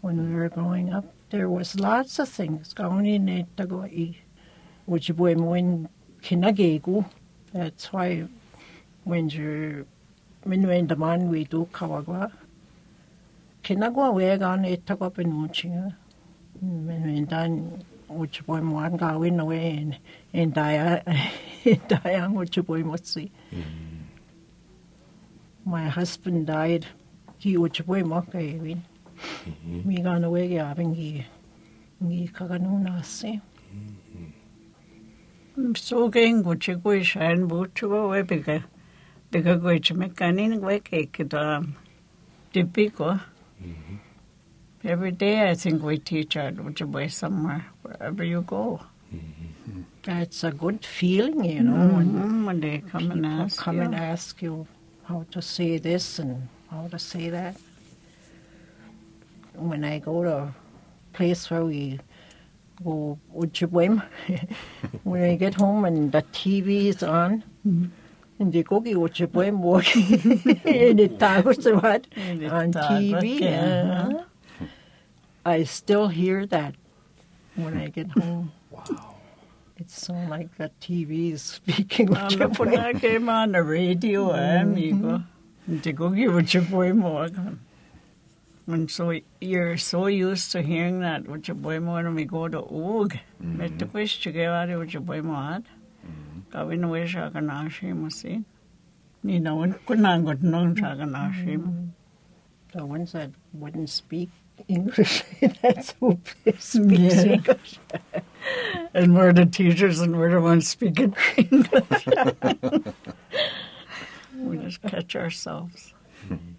when 0.01 0.29
we 0.29 0.35
were 0.37 0.49
growing 0.49 0.93
up. 0.93 1.05
There 1.31 1.49
was 1.49 1.79
lots 1.79 2.19
of 2.19 2.29
things. 2.29 2.73
Gawin 2.73 3.25
ni 3.25 3.45
tago 3.57 3.89
i 3.89 4.21
Ojibwe 4.87 5.35
mo 5.35 5.53
in 5.53 5.89
kinagego. 6.21 7.09
That's 7.51 7.91
why 7.91 8.29
when 9.03 9.29
you're 9.29 9.85
when 10.43 10.67
when 10.67 10.85
the 10.85 10.95
man 10.95 11.29
we 11.29 11.45
do 11.45 11.67
kawagwa 11.73 12.31
kinagwa 13.63 14.13
wega 14.13 14.59
ne 14.59 14.77
tago 14.77 15.09
penuchinga 15.09 15.95
when 16.63 17.03
when 17.03 17.25
dan 17.25 17.83
which 18.07 18.45
boy 18.45 18.61
mo 18.61 18.79
an 18.79 18.95
gawin 18.95 19.39
away 19.39 19.99
and 20.33 20.53
dia 20.55 21.03
dia 21.87 22.27
which 22.31 22.55
boy 22.65 22.83
mo 22.83 22.95
see 23.03 23.31
my 25.65 25.87
husband 25.87 26.47
died. 26.47 26.85
He 27.37 27.57
which 27.57 27.85
boy 27.85 28.03
mo 28.03 28.21
kay 28.21 28.55
win 28.55 28.83
mi 29.83 30.01
gana 30.01 30.27
away 30.27 30.53
having 30.53 30.95
he 30.95 31.25
he 32.07 32.27
kaganuna 32.27 33.03
see 33.03 33.41
mm-hmm. 33.75 35.73
So 35.75 36.07
gang 36.07 36.43
go 36.43 36.55
che 36.55 36.75
go 36.75 37.01
shan 37.01 37.47
bu 37.47 37.67
chu 37.75 38.09
we 38.09 38.21
bega 38.23 38.63
bega 39.31 39.57
go 39.57 39.77
che 39.79 39.93
me 39.93 40.09
kanin 40.09 40.61
we 40.61 40.79
ke 40.79 41.11
kita 41.11 41.67
typical. 42.53 43.19
Every 44.83 45.11
day 45.11 45.49
I 45.49 45.55
think 45.55 45.81
we 45.81 45.97
teach 45.97 46.35
our 46.35 46.51
Ojibwe 46.51 47.09
somewhere, 47.11 47.65
wherever 47.83 48.23
you 48.23 48.41
go. 48.41 48.81
That's 50.03 50.43
a 50.43 50.51
good 50.51 50.85
feeling, 50.85 51.45
you 51.45 51.63
know, 51.63 51.95
when 51.95 52.07
Mhm, 52.13 52.45
when 52.45 52.59
they 52.59 52.79
come 52.79 53.11
and 53.11 53.25
ask 53.25 53.57
come 53.57 53.77
you. 53.77 53.83
and 53.83 53.95
ask 53.95 54.41
you 54.41 54.67
how 55.03 55.25
to 55.31 55.41
say 55.41 55.77
this 55.77 56.19
and 56.19 56.49
how 56.69 56.87
to 56.89 56.99
say 56.99 57.29
that. 57.29 57.55
When 59.55 59.85
I 59.85 59.99
go 59.99 60.23
to 60.23 60.35
a 60.37 60.55
place 61.13 61.49
where 61.49 61.63
we 61.63 61.99
go 62.83 63.17
Ojibwe, 63.33 64.01
when 65.03 65.23
I 65.23 65.35
get 65.37 65.53
home 65.55 65.85
and 65.85 66.11
the 66.11 66.23
TV 66.33 66.87
is 66.87 67.01
on, 67.03 67.43
and 67.63 68.51
they 68.51 68.63
go 68.63 68.81
to 68.81 68.89
Ojibwe 69.05 69.47
and 70.65 70.99
it 70.99 71.19
talks 71.19 71.65
about 71.65 72.07
And 72.17 72.43
it 72.43 72.51
on 72.51 72.73
TV. 72.73 73.39
I 75.45 75.63
still 75.63 76.07
hear 76.07 76.45
that 76.47 76.75
when 77.55 77.77
I 77.77 77.87
get 77.89 78.11
home. 78.11 78.51
Wow. 78.71 79.15
It's 79.77 80.05
so 80.05 80.13
like 80.29 80.55
the 80.57 80.71
TV 80.79 81.33
is 81.33 81.41
speaking 81.41 82.07
when 82.07 82.77
I 82.77 82.93
came 82.93 83.27
on 83.27 83.51
the 83.51 83.63
radio, 83.63 84.31
eh, 84.31 84.61
amigo, 84.61 85.23
to 85.81 85.91
go 85.91 86.09
give 86.09 86.31
Ojibwe 86.31 86.95
more. 86.95 87.29
And 88.67 88.89
so 88.89 89.19
you're 89.41 89.77
so 89.77 90.07
used 90.07 90.53
to 90.53 90.61
hearing 90.61 91.01
that 91.01 91.23
Ojibwe 91.23 91.83
more 91.83 92.03
when 92.03 92.15
we 92.15 92.23
go 92.23 92.47
to 92.47 92.61
Oog. 92.61 93.19
Mm-hmm. 93.41 93.57
Met 93.57 93.79
the 93.79 93.87
wish 93.87 94.21
to 94.21 94.31
get 94.31 94.47
out 94.47 94.69
of 94.69 94.79
Ojibwe 94.79 95.23
more. 95.23 95.63
Gawin 96.51 96.81
na 96.81 96.87
wish 96.87 97.17
ako 97.17 97.39
na 97.41 97.65
siya 97.65 97.97
mo 97.97 98.07
si. 98.07 98.45
Ni 99.23 99.39
na 99.39 99.55
wun 99.57 99.73
kunangot 99.89 100.45
nung 100.45 100.77
siya 100.77 100.95
ka 100.95 101.03
na 101.03 101.33
siya 101.33 101.57
mo. 101.59 101.91
The 102.71 102.85
ones 102.85 103.11
that 103.11 103.31
wouldn't 103.51 103.89
speak 103.89 104.29
English, 104.67 105.23
that's 105.61 105.93
who 105.99 106.19
speaks 106.57 106.75
Yeah. 106.75 107.33
English. 107.33 107.79
And 108.93 109.15
we're 109.15 109.33
the 109.33 109.45
teachers 109.45 109.99
and 109.99 110.17
we're 110.17 110.31
the 110.31 110.41
ones 110.41 110.67
speaking 110.67 111.15
English. 111.37 112.07
we 114.37 114.57
just 114.57 114.81
catch 114.81 115.15
ourselves. 115.15 115.93
Mm-hmm. 116.25 116.53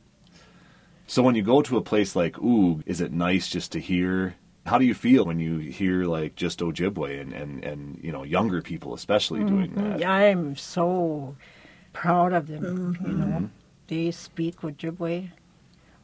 So 1.07 1.23
when 1.23 1.35
you 1.35 1.43
go 1.43 1.63
to 1.63 1.77
a 1.77 1.83
place 1.83 2.17
like 2.17 2.35
Oog, 2.37 2.83
is 2.87 3.01
it 3.01 3.13
nice 3.13 3.49
just 3.49 3.73
to 3.73 3.81
hear 3.81 4.35
How 4.67 4.79
do 4.79 4.87
you 4.87 4.95
feel 4.95 5.27
when 5.27 5.39
you 5.39 5.59
hear 5.59 6.05
like 6.05 6.37
just 6.37 6.61
Ojibwe 6.61 7.21
and, 7.21 7.33
and, 7.33 7.65
and 7.65 8.01
you 8.03 8.11
know 8.11 8.23
younger 8.23 8.63
people 8.63 8.95
especially 8.95 9.41
mm-hmm. 9.41 9.57
doing 9.57 9.75
that? 9.75 10.01
Yeah, 10.01 10.13
I'm 10.13 10.57
so 10.57 11.37
proud 11.93 12.33
of 12.33 12.49
them. 12.49 12.97
You 13.05 13.13
know, 13.13 13.27
mm-hmm. 13.27 13.47
they 13.89 14.11
speak 14.11 14.61
Ojibwe. 14.63 15.31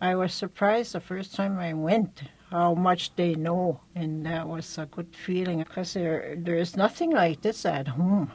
I 0.01 0.15
was 0.15 0.33
surprised 0.33 0.93
the 0.95 1.01
first 1.01 1.35
time 1.35 1.59
I 1.59 1.75
went 1.75 2.23
how 2.51 2.75
much 2.75 3.15
they 3.17 3.35
know, 3.35 3.81
and 3.95 4.25
that 4.27 4.49
was 4.49 4.79
a 4.79 4.87
good 4.87 5.15
feeling 5.15 5.59
because 5.59 5.93
there 5.95 6.35
there 6.39 6.57
is 6.57 6.77
nothing 6.77 7.11
like 7.11 7.43
this 7.43 7.65
at 7.67 7.87
home. 7.87 8.33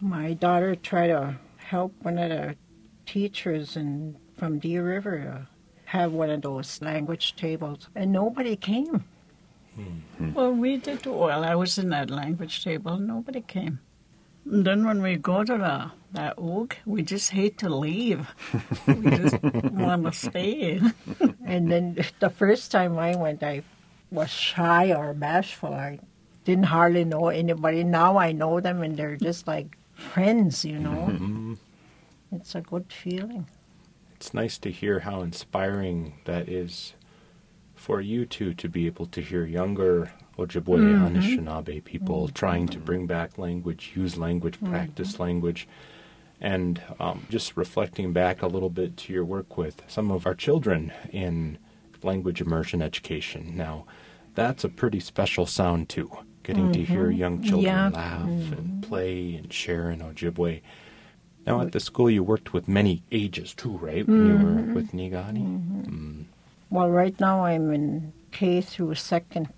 My 0.00 0.34
daughter 0.34 0.74
tried 0.74 1.08
to 1.08 1.38
help 1.56 1.94
one 2.02 2.18
of 2.18 2.30
the 2.30 2.56
teachers 3.06 3.76
and 3.76 4.16
from 4.34 4.58
Deer 4.58 4.84
River 4.84 5.18
to 5.18 5.48
have 5.86 6.12
one 6.12 6.30
of 6.30 6.42
those 6.42 6.82
language 6.82 7.36
tables, 7.36 7.88
and 7.94 8.12
nobody 8.12 8.56
came. 8.56 9.04
Hmm. 9.74 10.32
Well, 10.34 10.52
we 10.52 10.76
did 10.76 11.06
well. 11.06 11.44
I 11.44 11.54
was 11.54 11.78
in 11.78 11.90
that 11.90 12.10
language 12.10 12.64
table. 12.64 12.98
Nobody 12.98 13.42
came. 13.42 13.78
And 14.50 14.64
then 14.64 14.86
when 14.86 15.02
we 15.02 15.16
go 15.16 15.42
to 15.42 15.58
the 15.58 15.90
that 16.12 16.36
oog, 16.38 16.72
we 16.86 17.02
just 17.02 17.30
hate 17.30 17.58
to 17.58 17.68
leave. 17.68 18.26
we 18.86 19.10
just 19.10 19.42
want 19.42 20.04
to 20.04 20.12
stay. 20.12 20.80
And 21.44 21.70
then 21.70 21.98
the 22.20 22.30
first 22.30 22.70
time 22.70 22.98
I 22.98 23.16
went, 23.16 23.42
I 23.42 23.62
was 24.10 24.30
shy 24.30 24.94
or 24.94 25.12
bashful. 25.12 25.74
I 25.74 25.98
didn't 26.44 26.66
hardly 26.66 27.04
know 27.04 27.28
anybody. 27.28 27.84
Now 27.84 28.16
I 28.18 28.32
know 28.32 28.60
them, 28.60 28.82
and 28.82 28.96
they're 28.96 29.16
just 29.16 29.46
like 29.46 29.76
friends, 29.94 30.64
you 30.64 30.78
know. 30.78 31.08
Mm-hmm. 31.10 31.54
It's 32.32 32.54
a 32.54 32.60
good 32.60 32.92
feeling. 32.92 33.46
It's 34.14 34.32
nice 34.32 34.56
to 34.58 34.70
hear 34.70 35.00
how 35.00 35.20
inspiring 35.20 36.14
that 36.24 36.48
is 36.48 36.94
for 37.86 38.00
you 38.00 38.26
two 38.26 38.52
to 38.52 38.68
be 38.68 38.86
able 38.86 39.06
to 39.06 39.20
hear 39.20 39.44
younger 39.44 40.10
Ojibwe 40.36 40.76
mm-hmm. 40.76 41.06
Anishinaabe 41.06 41.84
people 41.84 42.24
mm-hmm. 42.24 42.34
trying 42.34 42.66
to 42.66 42.80
bring 42.80 43.06
back 43.06 43.38
language, 43.38 43.92
use 43.94 44.16
language, 44.16 44.56
mm-hmm. 44.56 44.72
practice 44.72 45.20
language, 45.20 45.68
and 46.40 46.82
um, 46.98 47.24
just 47.30 47.56
reflecting 47.56 48.12
back 48.12 48.42
a 48.42 48.48
little 48.48 48.70
bit 48.70 48.96
to 48.96 49.12
your 49.12 49.24
work 49.24 49.56
with 49.56 49.82
some 49.86 50.10
of 50.10 50.26
our 50.26 50.34
children 50.34 50.92
in 51.12 51.58
language 52.02 52.40
immersion 52.40 52.82
education. 52.82 53.56
Now, 53.56 53.86
that's 54.34 54.64
a 54.64 54.68
pretty 54.68 54.98
special 54.98 55.46
sound 55.46 55.88
too. 55.88 56.10
Getting 56.42 56.72
to 56.72 56.82
hear 56.82 57.08
young 57.10 57.40
children 57.40 57.62
Yeah. 57.62 57.88
laugh 57.90 58.28
and 58.28 58.82
play 58.82 59.36
and 59.36 59.52
share 59.52 59.92
in 59.92 60.00
Ojibwe. 60.00 60.60
Now, 61.46 61.60
at 61.60 61.70
the 61.70 61.78
school, 61.78 62.10
you 62.10 62.24
worked 62.24 62.52
with 62.52 62.66
many 62.66 63.04
ages 63.12 63.54
too, 63.54 63.78
right? 63.78 64.04
When 64.08 64.26
you 64.26 64.36
were 64.44 64.74
with 64.74 64.90
Niigaane? 64.90 65.86
Mm. 65.86 66.24
Well, 66.70 66.90
right 66.90 67.18
now 67.20 67.44
I'm 67.44 67.72
in 67.72 68.12
K 68.32 68.60
through 68.60 68.94
second. 68.96 69.48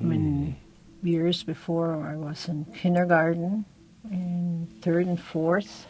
I 0.00 0.04
mean, 0.04 0.56
years 1.02 1.42
before 1.42 2.06
I 2.06 2.16
was 2.16 2.48
in 2.48 2.64
kindergarten, 2.66 3.64
and 4.10 4.82
third 4.82 5.06
and 5.06 5.20
fourth. 5.20 5.86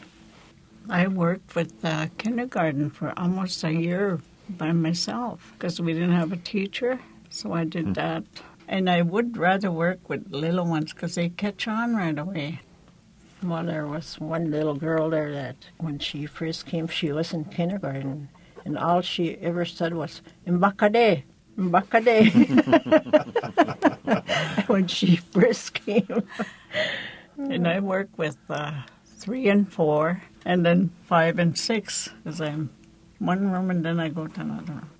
I 0.88 1.08
worked 1.08 1.54
with 1.54 1.84
uh, 1.84 2.06
kindergarten 2.18 2.90
for 2.90 3.12
almost 3.16 3.64
a 3.64 3.72
year 3.72 4.20
by 4.48 4.72
myself 4.72 5.52
because 5.54 5.80
we 5.80 5.92
didn't 5.92 6.12
have 6.12 6.32
a 6.32 6.36
teacher. 6.36 7.00
So 7.30 7.52
I 7.52 7.64
did 7.64 7.94
that. 7.96 8.24
And 8.68 8.88
I 8.90 9.02
would 9.02 9.36
rather 9.36 9.70
work 9.70 10.08
with 10.08 10.32
little 10.32 10.66
ones 10.66 10.92
because 10.92 11.14
they 11.14 11.28
catch 11.28 11.68
on 11.68 11.96
right 11.96 12.18
away. 12.18 12.60
Well, 13.42 13.64
there 13.64 13.86
was 13.86 14.18
one 14.18 14.50
little 14.50 14.74
girl 14.74 15.10
there 15.10 15.32
that 15.32 15.56
when 15.78 15.98
she 15.98 16.26
first 16.26 16.66
came, 16.66 16.88
she 16.88 17.12
was 17.12 17.32
in 17.32 17.44
kindergarten, 17.44 18.28
and 18.66 18.76
all 18.76 19.00
she 19.00 19.38
ever 19.38 19.64
said 19.64 19.94
was 19.94 20.20
"Mbakade, 20.46 21.22
Mbakade." 21.56 22.34
when 24.68 24.86
she 24.86 25.16
first 25.16 25.74
came, 25.74 26.22
And 27.38 27.68
I 27.68 27.80
work 27.80 28.08
with 28.18 28.36
uh, 28.50 28.82
three 29.22 29.48
and 29.48 29.70
four, 29.70 30.22
and 30.44 30.64
then 30.66 30.90
five 31.06 31.38
and 31.38 31.56
six 31.56 32.08
because 32.24 32.40
I'm 32.40 32.70
one 33.18 33.50
room 33.50 33.70
and 33.70 33.84
then 33.84 34.00
I 34.00 34.08
go 34.08 34.26
to 34.26 34.40
another 34.40 34.72
room. 34.72 34.90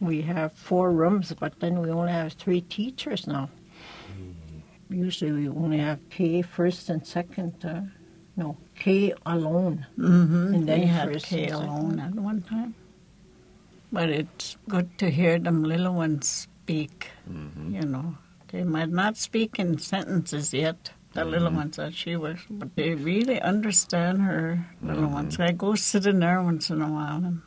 we 0.00 0.22
have 0.22 0.52
four 0.52 0.92
rooms, 0.92 1.32
but 1.38 1.58
then 1.60 1.80
we 1.82 1.90
only 1.90 2.12
have 2.12 2.32
three 2.34 2.60
teachers 2.62 3.26
now. 3.26 3.48
Usually, 4.88 5.32
we 5.32 5.48
only 5.48 5.78
have 5.78 5.98
K 6.10 6.42
first 6.42 6.88
and 6.90 7.04
second. 7.04 7.54
Uh, 7.64 7.80
no, 8.36 8.56
K 8.78 9.12
alone, 9.24 9.84
Mm-hmm. 9.98 10.54
and 10.54 10.68
then 10.68 10.80
they 10.80 10.86
had 10.86 11.10
K 11.22 11.48
alone 11.48 11.98
at 11.98 12.14
one 12.14 12.42
time. 12.42 12.74
But 13.96 14.10
it's 14.10 14.58
good 14.68 14.98
to 14.98 15.08
hear 15.08 15.38
them 15.38 15.64
little 15.64 15.94
ones 15.94 16.28
speak. 16.28 17.08
Mm-hmm. 17.26 17.76
You 17.76 17.80
know, 17.80 18.18
they 18.48 18.62
might 18.62 18.90
not 18.90 19.16
speak 19.16 19.58
in 19.58 19.78
sentences 19.78 20.52
yet. 20.52 20.90
The 21.14 21.24
little 21.24 21.48
mm-hmm. 21.48 21.56
ones 21.56 21.76
that 21.76 21.94
she 21.94 22.14
was, 22.14 22.36
but 22.50 22.76
they 22.76 22.94
really 22.94 23.40
understand 23.40 24.20
her 24.20 24.66
little 24.82 25.04
mm-hmm. 25.04 25.14
ones. 25.14 25.40
I 25.40 25.52
go 25.52 25.74
sit 25.76 26.04
in 26.04 26.18
there 26.18 26.42
once 26.42 26.68
in 26.68 26.82
a 26.82 26.92
while. 26.92 27.24
And 27.24 27.40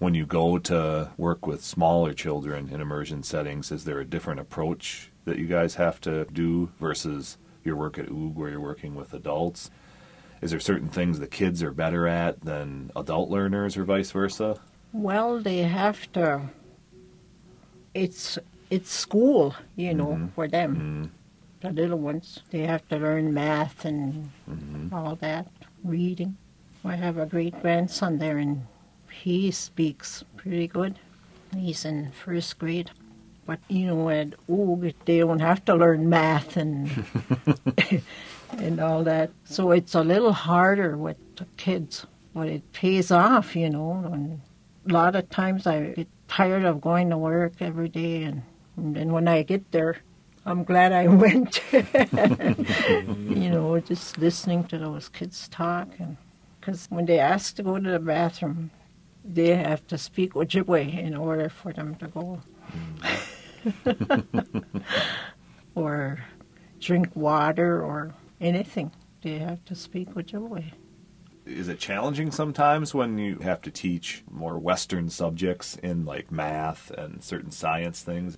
When 0.00 0.14
you 0.14 0.26
go 0.26 0.58
to 0.58 1.12
work 1.16 1.46
with 1.46 1.62
smaller 1.64 2.12
children 2.12 2.68
in 2.68 2.80
immersion 2.80 3.22
settings, 3.22 3.70
is 3.70 3.84
there 3.84 4.00
a 4.00 4.04
different 4.04 4.40
approach 4.40 5.12
that 5.24 5.38
you 5.38 5.46
guys 5.46 5.76
have 5.76 6.00
to 6.00 6.24
do 6.32 6.72
versus 6.80 7.38
your 7.62 7.76
work 7.76 7.96
at 7.96 8.08
OOG 8.08 8.34
where 8.34 8.50
you're 8.50 8.58
working 8.58 8.96
with 8.96 9.14
adults? 9.14 9.70
Is 10.42 10.50
there 10.50 10.58
certain 10.58 10.88
things 10.88 11.20
the 11.20 11.28
kids 11.28 11.62
are 11.62 11.70
better 11.70 12.08
at 12.08 12.40
than 12.40 12.90
adult 12.96 13.30
learners 13.30 13.76
or 13.76 13.84
vice 13.84 14.10
versa? 14.10 14.58
Well, 14.92 15.40
they 15.40 15.58
have 15.58 16.10
to. 16.12 16.42
It's 17.94 18.38
it's 18.70 18.90
school, 18.90 19.54
you 19.76 19.94
know, 19.94 20.08
mm-hmm. 20.08 20.28
for 20.28 20.48
them. 20.48 20.76
Mm-hmm. 20.76 21.04
The 21.60 21.82
little 21.82 21.98
ones, 21.98 22.40
they 22.50 22.60
have 22.60 22.86
to 22.88 22.96
learn 22.96 23.32
math 23.32 23.84
and 23.84 24.30
mm-hmm. 24.48 24.94
all 24.94 25.16
that, 25.16 25.48
reading. 25.82 26.36
I 26.84 26.96
have 26.96 27.18
a 27.18 27.26
great 27.26 27.60
grandson 27.62 28.18
there, 28.18 28.38
and 28.38 28.66
he 29.10 29.50
speaks 29.50 30.22
pretty 30.36 30.68
good. 30.68 30.98
He's 31.56 31.84
in 31.84 32.12
first 32.12 32.58
grade. 32.58 32.90
But 33.46 33.60
you 33.68 33.86
know, 33.86 34.10
at 34.10 34.34
OOG, 34.50 34.94
they 35.04 35.20
don't 35.20 35.38
have 35.38 35.64
to 35.66 35.74
learn 35.74 36.08
math 36.08 36.56
and 36.56 37.04
and 38.58 38.80
all 38.80 39.04
that. 39.04 39.30
So 39.44 39.70
it's 39.70 39.94
a 39.94 40.02
little 40.02 40.32
harder 40.32 40.96
with 40.96 41.16
the 41.36 41.46
kids, 41.56 42.06
but 42.34 42.48
it 42.48 42.72
pays 42.72 43.10
off, 43.10 43.54
you 43.54 43.70
know. 43.70 44.10
And 44.12 44.40
a 44.88 44.92
lot 44.92 45.16
of 45.16 45.28
times 45.30 45.66
I 45.66 45.90
get 45.90 46.08
tired 46.28 46.64
of 46.64 46.80
going 46.80 47.10
to 47.10 47.18
work 47.18 47.54
every 47.60 47.88
day, 47.88 48.22
and, 48.22 48.42
and 48.76 48.94
then 48.94 49.12
when 49.12 49.28
I 49.28 49.42
get 49.42 49.72
there, 49.72 49.98
I'm 50.44 50.64
glad 50.64 50.92
I 50.92 51.06
went. 51.24 51.60
you 51.72 53.50
know, 53.50 53.80
just 53.80 54.18
listening 54.18 54.64
to 54.64 54.78
those 54.78 55.08
kids 55.08 55.48
talk, 55.48 55.88
and 55.98 56.16
because 56.60 56.86
when 56.88 57.06
they 57.06 57.18
ask 57.18 57.56
to 57.56 57.62
go 57.62 57.78
to 57.78 57.90
the 57.90 57.98
bathroom, 57.98 58.70
they 59.24 59.56
have 59.56 59.86
to 59.88 59.98
speak 59.98 60.34
Ojibwe 60.34 60.98
in 60.98 61.16
order 61.16 61.48
for 61.48 61.72
them 61.72 61.96
to 61.96 62.06
go. 62.08 62.40
or 65.74 66.24
drink 66.80 67.10
water 67.14 67.82
or 67.82 68.14
anything. 68.40 68.92
They 69.22 69.38
have 69.38 69.64
to 69.64 69.74
speak 69.74 70.10
Ojibwe. 70.10 70.72
Is 71.46 71.68
it 71.68 71.78
challenging 71.78 72.32
sometimes 72.32 72.92
when 72.92 73.18
you 73.18 73.38
have 73.38 73.62
to 73.62 73.70
teach 73.70 74.24
more 74.30 74.58
Western 74.58 75.08
subjects 75.08 75.76
in 75.76 76.04
like 76.04 76.32
math 76.32 76.90
and 76.90 77.22
certain 77.22 77.52
science 77.52 78.02
things? 78.02 78.36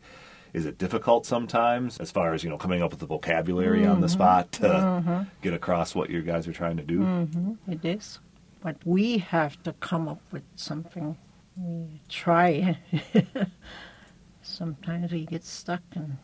Is 0.53 0.67
it 0.67 0.79
difficult 0.79 1.27
sometimes 1.27 1.99
as 1.99 2.11
far 2.11 2.35
as, 2.35 2.43
you 2.43 2.51
know, 2.51 2.57
coming 2.57 2.83
up 2.83 2.91
with 2.91 3.01
the 3.01 3.07
vocabulary 3.07 3.87
on 3.87 4.01
the 4.01 4.07
mm-hmm. 4.07 4.15
spot 4.15 4.53
to 4.53 4.69
mm-hmm. 4.69 5.23
get 5.43 5.55
across 5.55 5.95
what 5.95 6.11
you 6.11 6.23
guys 6.23 6.47
are 6.49 6.53
trying 6.53 6.77
to 6.77 6.83
do? 6.83 7.01
Mm-hmm. 7.01 7.73
It 7.73 7.85
is. 7.85 8.19
But 8.61 8.77
we 8.85 9.19
have 9.19 9.63
to 9.63 9.73
come 9.75 10.09
up 10.09 10.21
with 10.33 10.45
something. 10.57 11.17
We 11.57 12.01
try. 12.09 12.79
Sometimes 14.43 15.13
we 15.13 15.27
get 15.27 15.45
stuck 15.45 15.83
and 15.95 16.19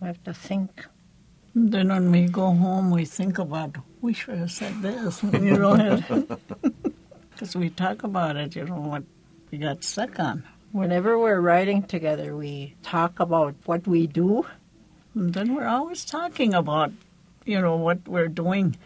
we 0.00 0.06
have 0.06 0.22
to 0.24 0.34
think. 0.34 0.86
Then 1.54 1.88
when 1.88 2.10
we 2.10 2.26
go 2.28 2.52
home, 2.52 2.90
we 2.90 3.04
think 3.04 3.38
about, 3.38 3.76
we 4.00 4.12
should 4.14 4.38
have 4.38 4.50
said 4.50 4.80
this, 4.82 5.22
you 5.32 5.58
know. 5.58 6.02
Because 7.30 7.56
we 7.56 7.70
talk 7.70 8.04
about 8.04 8.36
it, 8.36 8.54
you 8.54 8.64
know, 8.64 8.76
what 8.76 9.02
we 9.50 9.58
got 9.58 9.82
stuck 9.82 10.20
on. 10.20 10.44
Whenever 10.70 11.18
we're 11.18 11.40
writing 11.40 11.82
together, 11.82 12.36
we 12.36 12.76
talk 12.82 13.18
about 13.18 13.56
what 13.64 13.86
we 13.88 14.06
do. 14.06 14.46
And 15.14 15.34
then 15.34 15.56
we're 15.56 15.66
always 15.66 16.04
talking 16.04 16.54
about, 16.54 16.92
you 17.44 17.60
know, 17.60 17.76
what 17.76 18.06
we're 18.06 18.28
doing. 18.28 18.76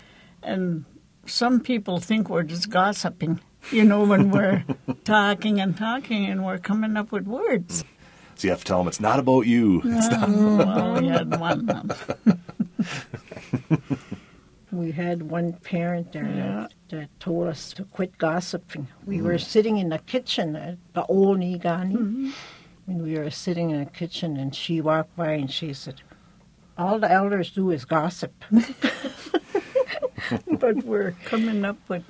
And 0.43 0.87
some 1.27 1.61
people 1.61 2.01
think 2.01 2.31
we're 2.31 2.45
just 2.45 2.71
gossiping, 2.71 3.41
you 3.71 3.85
know, 3.85 4.05
when 4.05 4.31
we're 4.31 4.65
talking 5.05 5.61
and 5.61 5.77
talking 5.77 6.25
and 6.25 6.45
we're 6.45 6.59
coming 6.59 6.97
up 6.97 7.13
with 7.13 7.27
words. 7.27 7.83
Mm. 7.83 7.87
So 8.37 8.47
you 8.47 8.51
have 8.51 8.61
to 8.61 8.65
tell 8.65 8.79
them 8.79 8.89
it's 8.89 9.01
not 9.01 9.19
about 9.19 9.47
you. 9.47 9.83
It's 9.85 10.09
mm, 10.09 10.59
not. 10.59 10.67
well, 10.67 11.01
we 11.01 11.09
had 11.09 11.41
one. 11.41 11.91
We 14.73 14.93
had 14.93 15.31
one 15.31 15.55
parent 15.55 16.13
there 16.13 16.27
Yeah. 16.27 16.69
that, 16.89 17.09
told 17.21 17.49
us 17.49 17.73
to 17.75 17.85
quit 17.85 18.19
gossiping. 18.19 18.89
We 19.07 19.17
mm-hmm. 19.17 19.27
were 19.27 19.39
sitting 19.39 19.79
in 19.79 19.89
the 19.89 19.99
kitchen 19.99 20.57
at 20.57 20.79
the 20.93 21.05
old 21.07 21.39
Niigaane, 21.39 21.93
mm-hmm. 21.93 22.31
when 22.87 23.03
we 23.03 23.17
were 23.17 23.31
sitting 23.31 23.71
in 23.71 23.81
the 23.81 23.91
kitchen 23.91 24.37
and 24.37 24.55
she 24.55 24.81
walked 24.81 25.17
by 25.17 25.33
and 25.33 25.51
she 25.51 25.73
said, 25.73 26.03
All 26.77 26.99
the 26.99 27.11
elders 27.11 27.53
do 27.53 27.71
is 27.71 27.85
gossip. 27.85 28.33
but 30.51 30.77
we're 30.85 31.13
coming 31.25 31.65
up 31.65 31.79
with, 31.89 32.05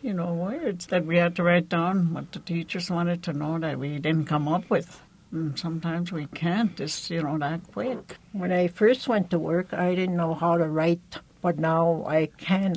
you 0.00 0.14
know, 0.14 0.32
words 0.32 0.86
that 0.86 1.04
we 1.04 1.16
had 1.16 1.34
to 1.36 1.42
write 1.42 1.68
down 1.68 2.14
what 2.14 2.32
the 2.32 2.38
teachers 2.38 2.90
wanted 2.90 3.22
to 3.24 3.32
know 3.32 3.58
that 3.58 3.78
we 3.78 3.98
didn't 3.98 4.26
come 4.26 4.48
up 4.48 4.70
with. 4.70 5.02
And 5.30 5.58
sometimes 5.58 6.10
we 6.10 6.26
can't, 6.26 6.76
just, 6.76 7.10
you 7.10 7.22
know, 7.22 7.38
that 7.38 7.60
quick. 7.72 8.16
When 8.32 8.50
I 8.50 8.68
first 8.68 9.08
went 9.08 9.30
to 9.30 9.38
work, 9.38 9.72
I 9.74 9.94
didn't 9.94 10.16
know 10.16 10.34
how 10.34 10.56
to 10.56 10.66
write, 10.66 11.18
but 11.42 11.58
now 11.58 12.04
I 12.06 12.26
can. 12.38 12.74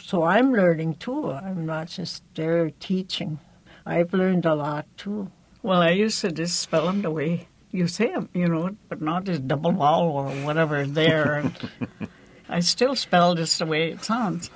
So 0.00 0.24
I'm 0.24 0.52
learning 0.52 0.96
too. 0.96 1.30
I'm 1.32 1.64
not 1.64 1.88
just 1.88 2.22
there 2.34 2.70
teaching. 2.70 3.38
I've 3.86 4.12
learned 4.12 4.44
a 4.44 4.54
lot 4.54 4.86
too. 4.96 5.30
Well, 5.62 5.80
I 5.80 5.90
used 5.90 6.20
to 6.20 6.30
just 6.30 6.60
spell 6.60 6.86
them 6.86 7.02
the 7.02 7.10
way 7.10 7.48
you 7.74 7.88
say 7.88 8.12
them, 8.12 8.28
you 8.32 8.46
know, 8.46 8.76
but 8.88 9.02
not 9.02 9.24
just 9.24 9.48
double 9.48 9.72
vowel 9.72 10.10
or 10.10 10.30
whatever 10.44 10.86
there. 10.86 11.50
I 12.48 12.60
still 12.60 12.94
spell 12.94 13.34
just 13.34 13.58
the 13.58 13.66
way 13.66 13.90
it 13.90 14.04
sounds. 14.04 14.50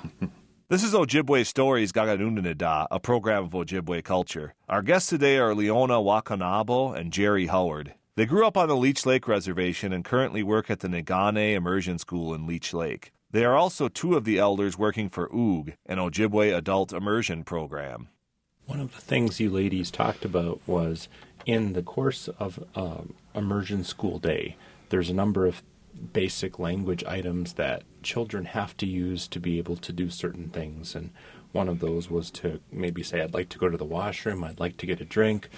This 0.69 0.83
is 0.83 0.93
Ojibwe 0.93 1.47
Stories 1.47 1.91
Gaganoonididaa, 1.91 2.85
a 2.91 2.99
program 2.99 3.45
of 3.45 3.53
Ojibwe 3.53 4.03
culture. 4.03 4.53
Our 4.67 4.83
guests 4.83 5.09
today 5.09 5.39
are 5.39 5.55
Leona 5.55 5.95
Wakonabo 5.95 6.95
and 6.95 7.11
Jerry 7.11 7.47
Howard. 7.47 7.95
They 8.15 8.27
grew 8.27 8.45
up 8.45 8.55
on 8.55 8.67
the 8.67 8.75
Leech 8.75 9.03
Lake 9.03 9.27
Reservation 9.27 9.91
and 9.91 10.05
currently 10.05 10.43
work 10.43 10.69
at 10.69 10.81
the 10.81 10.87
Niigaane 10.87 11.55
Immersion 11.55 11.97
School 11.97 12.35
in 12.35 12.45
Leech 12.45 12.71
Lake. 12.71 13.11
They 13.31 13.45
are 13.45 13.55
also 13.55 13.87
two 13.87 14.13
of 14.15 14.25
the 14.25 14.37
elders 14.37 14.77
working 14.77 15.09
for 15.09 15.27
OOG, 15.33 15.73
an 15.87 15.97
Ojibwe 15.97 16.55
adult 16.55 16.93
immersion 16.93 17.43
program. 17.43 18.09
One 18.67 18.79
of 18.79 18.93
the 18.93 19.01
things 19.01 19.39
you 19.39 19.49
ladies 19.49 19.89
talked 19.89 20.23
about 20.23 20.61
was 20.67 21.07
in 21.47 21.73
the 21.73 21.81
course 21.81 22.27
of 22.37 22.63
um, 22.75 23.15
immersion 23.33 23.83
school 23.83 24.19
day, 24.19 24.55
there's 24.89 25.09
a 25.09 25.15
number 25.15 25.47
of 25.47 25.63
basic 26.13 26.59
language 26.59 27.03
items 27.05 27.53
that 27.53 27.83
children 28.03 28.45
have 28.45 28.75
to 28.77 28.85
use 28.85 29.27
to 29.27 29.39
be 29.39 29.57
able 29.57 29.75
to 29.77 29.91
do 29.91 30.09
certain 30.09 30.49
things. 30.49 30.95
And 30.95 31.11
one 31.51 31.67
of 31.67 31.79
those 31.79 32.09
was 32.09 32.31
to 32.31 32.59
maybe 32.71 33.03
say, 33.03 33.21
I'd 33.21 33.33
like 33.33 33.49
to 33.49 33.57
go 33.57 33.69
to 33.69 33.77
the 33.77 33.85
washroom, 33.85 34.43
I'd 34.43 34.59
like 34.59 34.77
to 34.77 34.85
get 34.85 35.01
a 35.01 35.05
drink. 35.05 35.49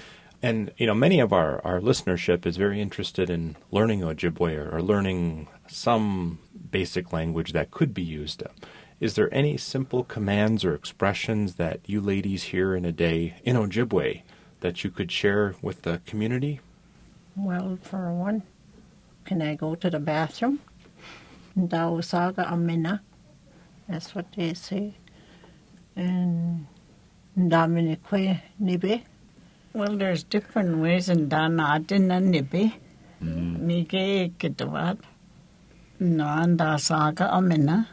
And, 0.44 0.72
you 0.78 0.88
know, 0.88 0.96
many 0.96 1.20
of 1.20 1.32
our, 1.32 1.64
our 1.64 1.80
listenership 1.80 2.48
is 2.48 2.58
very 2.58 2.82
interested 2.82 3.30
in 3.30 3.56
learning 3.70 4.02
Ojibwe 4.02 4.58
or, 4.58 4.76
or 4.76 4.82
learning 4.82 5.48
some 5.68 6.40
basic 6.72 7.14
language 7.14 7.54
that 7.54 7.70
could 7.70 7.94
be 7.94 8.02
used. 8.02 8.42
Is 9.00 9.16
there 9.16 9.34
any 9.34 9.58
simple 9.58 10.04
commands 10.04 10.66
or 10.66 10.74
expressions 10.74 11.56
that 11.56 11.80
you 11.86 12.02
ladies 12.02 12.44
hear 12.44 12.76
in 12.76 12.86
a 12.86 12.92
day 12.92 13.36
in 13.44 13.56
Ojibwe 13.56 14.24
that 14.62 14.84
you 14.84 14.90
could 14.90 15.12
share 15.12 15.56
with 15.62 15.84
the 15.84 16.02
community? 16.06 16.60
Well, 17.36 17.78
for 17.82 18.12
one, 18.14 18.44
can 19.26 19.42
I 19.42 19.56
go 19.56 19.76
to 19.76 19.90
the 19.90 20.00
bathroom? 20.00 20.60
Ndawasaga 21.58 22.52
amina. 22.52 23.02
That's 23.88 24.16
what 24.16 24.32
they 24.36 24.54
say. 24.54 24.96
And 25.96 26.68
Ndaminikwe 27.38 28.42
nibe. 28.62 29.04
Well, 29.74 29.98
there's 29.98 30.24
different 30.24 30.80
ways 30.80 31.08
in 31.10 31.30
Danadin 31.30 32.12
and 32.12 32.34
Nibi. 32.34 32.74
Mige 33.22 34.34
Kitawat. 34.38 34.98
Nanda 36.00 36.80
Saga 36.80 37.32
Amina. 37.32 37.88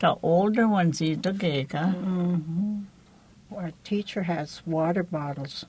The 0.00 0.16
older 0.22 0.66
ones 0.66 1.02
eat 1.02 1.22
the 1.22 1.32
Gega. 1.32 1.94
Mm-hmm. 1.94 2.80
Our 3.54 3.72
teacher 3.84 4.22
has 4.22 4.62
water 4.64 5.02
bottles, 5.02 5.64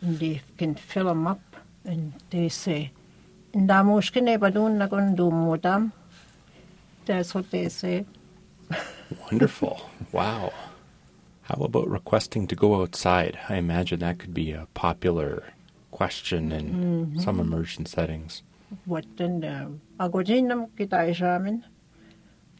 and 0.00 0.18
they 0.18 0.40
can 0.58 0.74
fill 0.74 1.06
them 1.06 1.26
up, 1.26 1.56
and 1.84 2.14
they 2.30 2.48
say, 2.48 2.90
"Ndamushkine 3.54 4.38
badun 4.38 4.78
nagun 4.78 5.16
dumudam." 5.16 5.92
That's 7.04 7.34
what 7.34 7.50
they 7.50 7.68
say. 7.68 8.06
Wonderful. 9.30 9.90
wow. 10.12 10.52
How 11.42 11.64
about 11.64 11.88
requesting 11.88 12.46
to 12.46 12.56
go 12.56 12.80
outside? 12.80 13.38
I 13.48 13.56
imagine 13.56 14.00
that 14.00 14.18
could 14.18 14.32
be 14.32 14.52
a 14.52 14.68
popular 14.74 15.52
question 15.90 16.52
in 16.52 16.66
mm-hmm. 16.72 17.18
some 17.20 17.40
immersion 17.40 17.84
settings. 17.84 18.42
What 18.86 19.04
then? 19.16 19.40
the 19.40 19.78
Agojinam 20.00 20.70
kita 20.78 21.10
ishamin. 21.10 21.64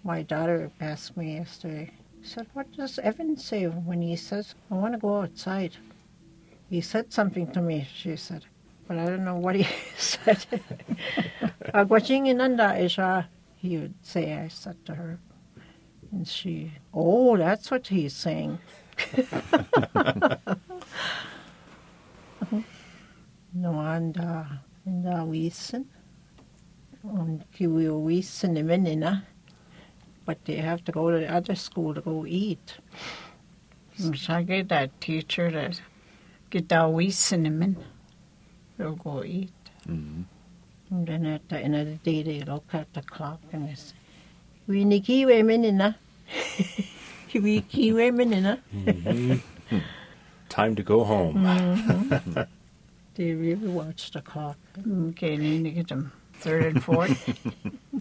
My 0.05 0.22
daughter 0.22 0.70
asked 0.81 1.16
me 1.16 1.37
yesterday. 1.37 1.92
She 2.22 2.28
said, 2.28 2.46
"What 2.52 2.72
does 2.76 2.98
Evan 2.98 3.37
say 3.37 3.64
when 3.66 4.02
he 4.02 4.16
says 4.16 4.55
I 4.70 4.74
want 4.74 4.94
to 4.94 5.00
go 5.00 5.22
outside?" 5.22 5.78
He 6.68 6.81
said 6.81 7.12
something 7.12 7.52
to 7.52 7.62
me. 7.62 7.87
She 7.94 8.16
said, 8.16 8.44
but 8.87 8.99
I 8.99 9.07
don't 9.07 9.25
know 9.25 9.37
what 9.37 9.55
he 9.55 9.66
said. 9.97 10.45
Agwachinginanda 11.75 12.81
isha. 12.81 13.29
He 13.57 13.79
would 13.79 13.95
say. 14.03 14.35
I 14.35 14.49
said 14.49 14.85
to 14.87 14.95
her, 14.95 15.21
and 16.11 16.27
she, 16.27 16.73
"Oh, 16.92 17.37
that's 17.37 17.71
what 17.71 17.87
he's 17.88 18.14
saying." 18.14 18.59
no, 23.55 23.81
and 23.81 24.18
uh, 24.18 24.45
and 24.85 25.07
uh, 25.07 25.25
wiesen. 25.25 25.87
And 27.05 27.45
wiesen 27.53 28.57
imenina. 28.59 29.25
But 30.25 30.45
they 30.45 30.57
have 30.57 30.85
to 30.85 30.92
go 30.92 31.11
to 31.11 31.18
the 31.18 31.33
other 31.33 31.55
school 31.57 31.95
to 31.95 32.01
go 32.01 32.25
eat. 32.27 32.77
So 33.97 34.12
I 34.29 34.42
get 34.42 34.68
that 34.68 35.01
teacher 35.01 35.51
that 35.51 35.81
get 36.51 36.68
that 36.68 36.92
wee 36.92 37.11
cinnamon. 37.11 37.77
They'll 38.83 38.97
go 38.97 39.23
eat. 39.23 39.53
Mm-hmm. 39.88 40.23
And 40.90 41.07
then 41.07 41.25
at 41.27 41.49
the 41.49 41.57
end 41.57 41.77
of 41.77 41.87
the 41.87 41.95
day, 42.03 42.25
they 42.25 42.40
look 42.40 42.64
at 42.73 42.92
the 42.95 43.03
clock 43.03 43.40
and 43.53 43.68
they 43.68 43.75
say, 43.75 43.95
"We 44.66 44.85
ni 44.85 44.99
kiwi 45.01 45.45
menina." 45.45 45.97
We 47.33 47.61
kiwi 47.62 48.11
menina. 48.11 48.59
Time 50.49 50.75
to 50.75 50.83
go 50.83 51.05
home. 51.05 51.37
Mm-hmm. 51.37 52.42
They 53.14 53.33
really 53.35 53.68
watch 53.68 54.11
the 54.11 54.21
clock. 54.21 54.57
Okay, 55.11 55.37
need 55.37 55.64
to 55.64 55.71
get 55.71 55.88
them 55.88 56.12
third 56.40 56.64
and 56.64 56.83
fourth. 56.83 57.38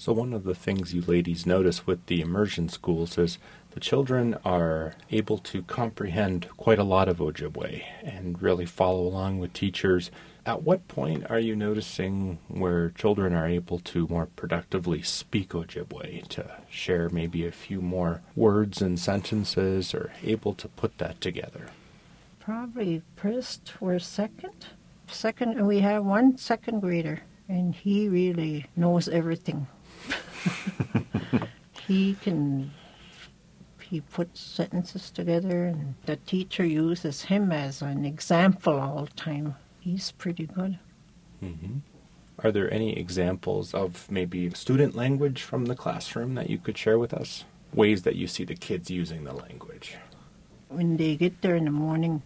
So, 0.00 0.12
one 0.12 0.32
of 0.32 0.44
the 0.44 0.54
things 0.54 0.94
you 0.94 1.02
ladies 1.02 1.44
notice 1.44 1.84
with 1.84 2.06
the 2.06 2.20
immersion 2.20 2.68
schools 2.68 3.18
is 3.18 3.36
the 3.72 3.80
children 3.80 4.36
are 4.44 4.94
able 5.10 5.38
to 5.38 5.62
comprehend 5.62 6.46
quite 6.56 6.78
a 6.78 6.84
lot 6.84 7.08
of 7.08 7.18
Ojibwe 7.18 7.82
and 8.04 8.40
really 8.40 8.64
follow 8.64 9.00
along 9.00 9.40
with 9.40 9.52
teachers. 9.52 10.12
At 10.46 10.62
what 10.62 10.86
point 10.86 11.28
are 11.28 11.40
you 11.40 11.56
noticing 11.56 12.38
where 12.46 12.90
children 12.90 13.34
are 13.34 13.48
able 13.48 13.80
to 13.80 14.06
more 14.06 14.26
productively 14.26 15.02
speak 15.02 15.48
Ojibwe, 15.48 16.28
to 16.28 16.48
share 16.70 17.08
maybe 17.08 17.44
a 17.44 17.50
few 17.50 17.80
more 17.80 18.22
words 18.36 18.80
and 18.80 19.00
sentences, 19.00 19.92
or 19.94 20.12
able 20.22 20.54
to 20.54 20.68
put 20.68 20.98
that 20.98 21.20
together? 21.20 21.70
Probably 22.38 23.02
first 23.16 23.72
or 23.80 23.98
second. 23.98 24.66
Second, 25.08 25.66
we 25.66 25.80
have 25.80 26.04
one 26.04 26.38
second 26.38 26.82
grader, 26.82 27.22
and 27.48 27.74
he 27.74 28.08
really 28.08 28.66
knows 28.76 29.08
everything. 29.08 29.66
he 31.86 32.14
can. 32.14 32.72
He 33.80 34.02
puts 34.02 34.40
sentences 34.40 35.10
together, 35.10 35.64
and 35.64 35.94
the 36.04 36.16
teacher 36.16 36.64
uses 36.64 37.22
him 37.22 37.50
as 37.52 37.80
an 37.80 38.04
example 38.04 38.78
all 38.78 39.06
the 39.06 39.10
time. 39.12 39.54
He's 39.80 40.12
pretty 40.12 40.44
good. 40.46 40.78
Mm-hmm. 41.42 41.78
Are 42.44 42.52
there 42.52 42.72
any 42.72 42.98
examples 42.98 43.72
of 43.72 44.10
maybe 44.10 44.50
student 44.50 44.94
language 44.94 45.42
from 45.42 45.64
the 45.64 45.74
classroom 45.74 46.34
that 46.34 46.50
you 46.50 46.58
could 46.58 46.76
share 46.76 46.98
with 46.98 47.14
us? 47.14 47.44
Ways 47.72 48.02
that 48.02 48.16
you 48.16 48.26
see 48.26 48.44
the 48.44 48.54
kids 48.54 48.90
using 48.90 49.24
the 49.24 49.32
language? 49.32 49.96
when 50.68 50.96
they 50.96 51.16
get 51.16 51.40
there 51.42 51.56
in 51.56 51.64
the 51.64 51.70
morning, 51.70 52.22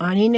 ani 0.00 0.28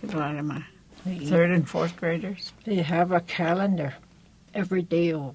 Kidwari 0.00 0.44
ma. 0.44 0.60
Third 1.04 1.50
and 1.52 1.68
fourth 1.68 1.96
graders. 1.96 2.52
They 2.64 2.76
have 2.76 3.12
a 3.12 3.20
calendar 3.20 3.94
every 4.54 4.82
day 4.82 5.14
o 5.14 5.34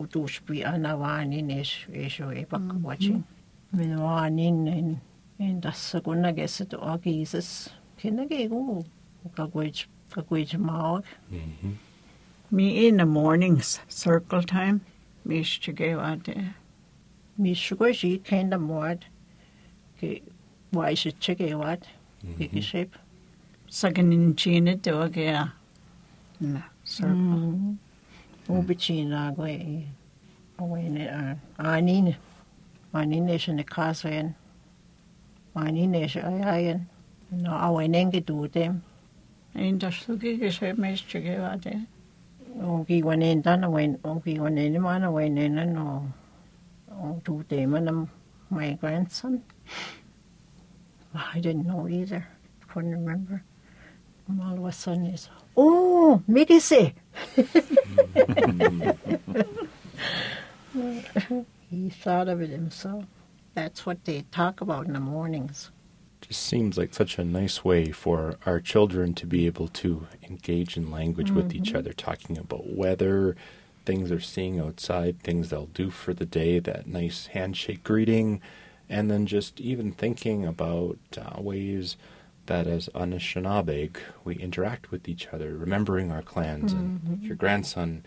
utush 0.00 0.40
bi 0.46 0.62
anawani 0.64 1.42
ne 1.44 1.62
shi 1.62 2.08
shi 2.08 2.22
we 2.24 2.44
bak 2.44 2.60
watching. 2.82 3.24
Min 3.76 3.98
wanin 3.98 4.66
in 4.66 5.00
in 5.38 5.60
das 5.60 5.76
segunda 5.76 6.32
geset 6.32 6.72
o 6.72 6.96
Jesus. 6.96 7.68
Kina 7.98 8.24
ge 8.24 8.48
go 8.48 8.82
ka 9.36 9.46
gwech 9.46 9.84
ka 10.10 10.22
gwech 10.22 10.56
maog. 10.58 11.04
Me 12.50 12.86
in 12.86 12.96
the 12.96 13.04
mornings, 13.04 13.80
circle 13.86 14.42
time. 14.42 14.80
Me 15.26 15.42
shigewate. 15.42 16.54
Mi 17.36 17.52
sugar 17.52 17.92
she 17.92 18.16
kind 18.18 18.54
of 18.54 18.62
mod. 18.62 19.04
Ke 20.00 20.22
why 20.70 20.94
should 20.94 21.20
check 21.20 21.40
it 21.40 21.54
what? 21.54 21.82
Big 22.38 22.52
mm-hmm. 22.52 22.60
shape. 22.60 22.96
Sagan 23.68 24.10
in 24.10 24.20
mm-hmm. 24.20 24.30
mm. 24.30 24.36
China 24.38 24.74
do 24.76 25.02
again. 25.02 25.52
Na 26.40 26.62
circle. 26.82 27.76
Ubicina 28.48 29.36
go 29.36 29.42
away 30.64 30.88
ne 30.88 31.04
anine. 31.08 31.38
Anine 31.58 32.16
she 32.92 33.52
ne 33.52 33.64
kasayan. 33.64 34.34
Anine 35.54 36.08
she 36.08 36.20
ayayan. 36.20 36.86
No 37.30 37.52
away 37.52 37.88
nenge 37.88 38.24
do 38.24 38.48
them. 38.48 38.82
Ein 39.54 39.78
das 39.78 39.94
sugi 39.94 40.38
geshe 40.38 40.76
me 40.76 40.94
shigewate. 40.94 41.86
Ongi 42.58 43.02
wan 43.02 43.22
en 43.22 43.40
dan 43.40 43.64
away 43.64 43.88
ongi 44.04 44.38
wan 44.38 44.58
en 44.58 44.80
man 44.80 45.04
away 45.04 45.28
nena 45.28 45.66
no. 45.66 46.12
Do 47.24 47.44
them 47.48 47.74
and 47.74 48.08
my 48.48 48.72
grandson. 48.72 49.42
I 51.14 51.40
didn't 51.40 51.66
know 51.66 51.88
either. 51.88 52.26
Couldn't 52.68 52.92
remember. 52.92 53.42
And 54.28 54.42
all 54.42 54.58
of 54.58 54.64
a 54.64 54.72
sudden 54.72 55.06
he's, 55.06 55.28
oh, 55.56 56.22
Mickey 56.26 56.60
say. 56.60 56.94
he 61.76 61.90
thought 61.90 62.28
of 62.28 62.40
it 62.40 62.50
himself. 62.50 63.04
That's 63.54 63.86
what 63.86 64.04
they 64.04 64.24
talk 64.30 64.60
about 64.60 64.86
in 64.86 64.94
the 64.94 65.00
mornings. 65.00 65.70
just 66.20 66.42
seems 66.42 66.76
like 66.78 66.94
such 66.94 67.18
a 67.18 67.24
nice 67.24 67.64
way 67.64 67.92
for 67.92 68.36
our 68.46 68.60
children 68.60 69.14
to 69.14 69.26
be 69.26 69.46
able 69.46 69.68
to 69.68 70.06
engage 70.28 70.76
in 70.76 70.90
language 70.90 71.30
with 71.30 71.54
each 71.54 71.74
other, 71.74 71.92
talking 71.92 72.38
about 72.38 72.74
weather, 72.74 73.36
things 73.84 74.08
they're 74.08 74.20
seeing 74.20 74.58
outside, 74.58 75.20
things 75.20 75.50
they'll 75.50 75.66
do 75.66 75.90
for 75.90 76.12
the 76.12 76.26
day, 76.26 76.58
that 76.58 76.86
nice 76.86 77.26
handshake 77.28 77.84
greeting, 77.84 78.40
and 78.88 79.10
then 79.10 79.26
just 79.26 79.60
even 79.60 79.92
thinking 79.92 80.44
about 80.44 80.98
uh, 81.18 81.40
ways 81.40 81.96
that 82.46 82.66
as 82.66 82.88
Anishinabeg 82.94 83.96
we 84.24 84.36
interact 84.36 84.90
with 84.90 85.08
each 85.08 85.28
other, 85.28 85.56
remembering 85.56 86.10
our 86.10 86.22
clans, 86.22 86.72
and 86.72 87.22
your 87.22 87.36
grandson 87.36 88.04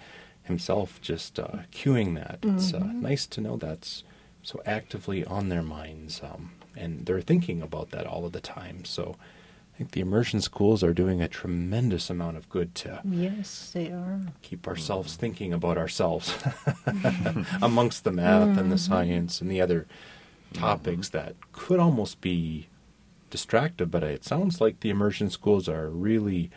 himself 0.60 1.00
just 1.02 1.40
uh, 1.40 1.60
cueing 1.72 2.16
that. 2.16 2.40
It's 2.44 2.74
uh, 2.74 2.80
nice 2.80 3.26
to 3.28 3.40
know 3.40 3.56
that's 3.56 4.04
so 4.44 4.62
actively 4.66 5.24
on 5.24 5.48
their 5.48 5.62
minds, 5.62 6.20
um, 6.22 6.52
and 6.76 7.06
they're 7.06 7.22
thinking 7.22 7.62
about 7.62 7.92
that 7.92 8.06
all 8.06 8.26
of 8.26 8.34
the 8.34 8.42
time. 8.42 8.84
So 8.84 9.16
I 9.74 9.78
think 9.78 9.92
the 9.92 10.02
immersion 10.02 10.42
schools 10.42 10.84
are 10.84 10.94
doing 10.94 11.22
a 11.22 11.28
tremendous 11.30 12.10
amount 12.10 12.36
of 12.36 12.50
good 12.50 12.76
to 12.76 13.02
Yes, 13.06 13.72
they 13.74 13.88
are. 13.92 14.20
keep 14.42 14.68
ourselves 14.68 15.16
thinking 15.16 15.54
about 15.54 15.78
ourselves 15.78 16.34
amongst 17.62 18.04
the 18.04 18.12
math 18.12 18.58
and 18.58 18.72
the 18.72 18.78
science 18.78 19.40
and 19.42 19.50
the 19.50 19.62
other 19.62 19.88
topics 20.54 21.10
that 21.10 21.36
could 21.54 21.80
almost 21.80 22.20
be 22.22 22.68
distractive, 23.30 23.92
but 23.92 24.04
it 24.04 24.26
sounds 24.26 24.60
like 24.60 24.80
the 24.80 24.90
immersion 24.90 25.30
schools 25.30 25.70
are 25.70 25.90
really 25.90 26.50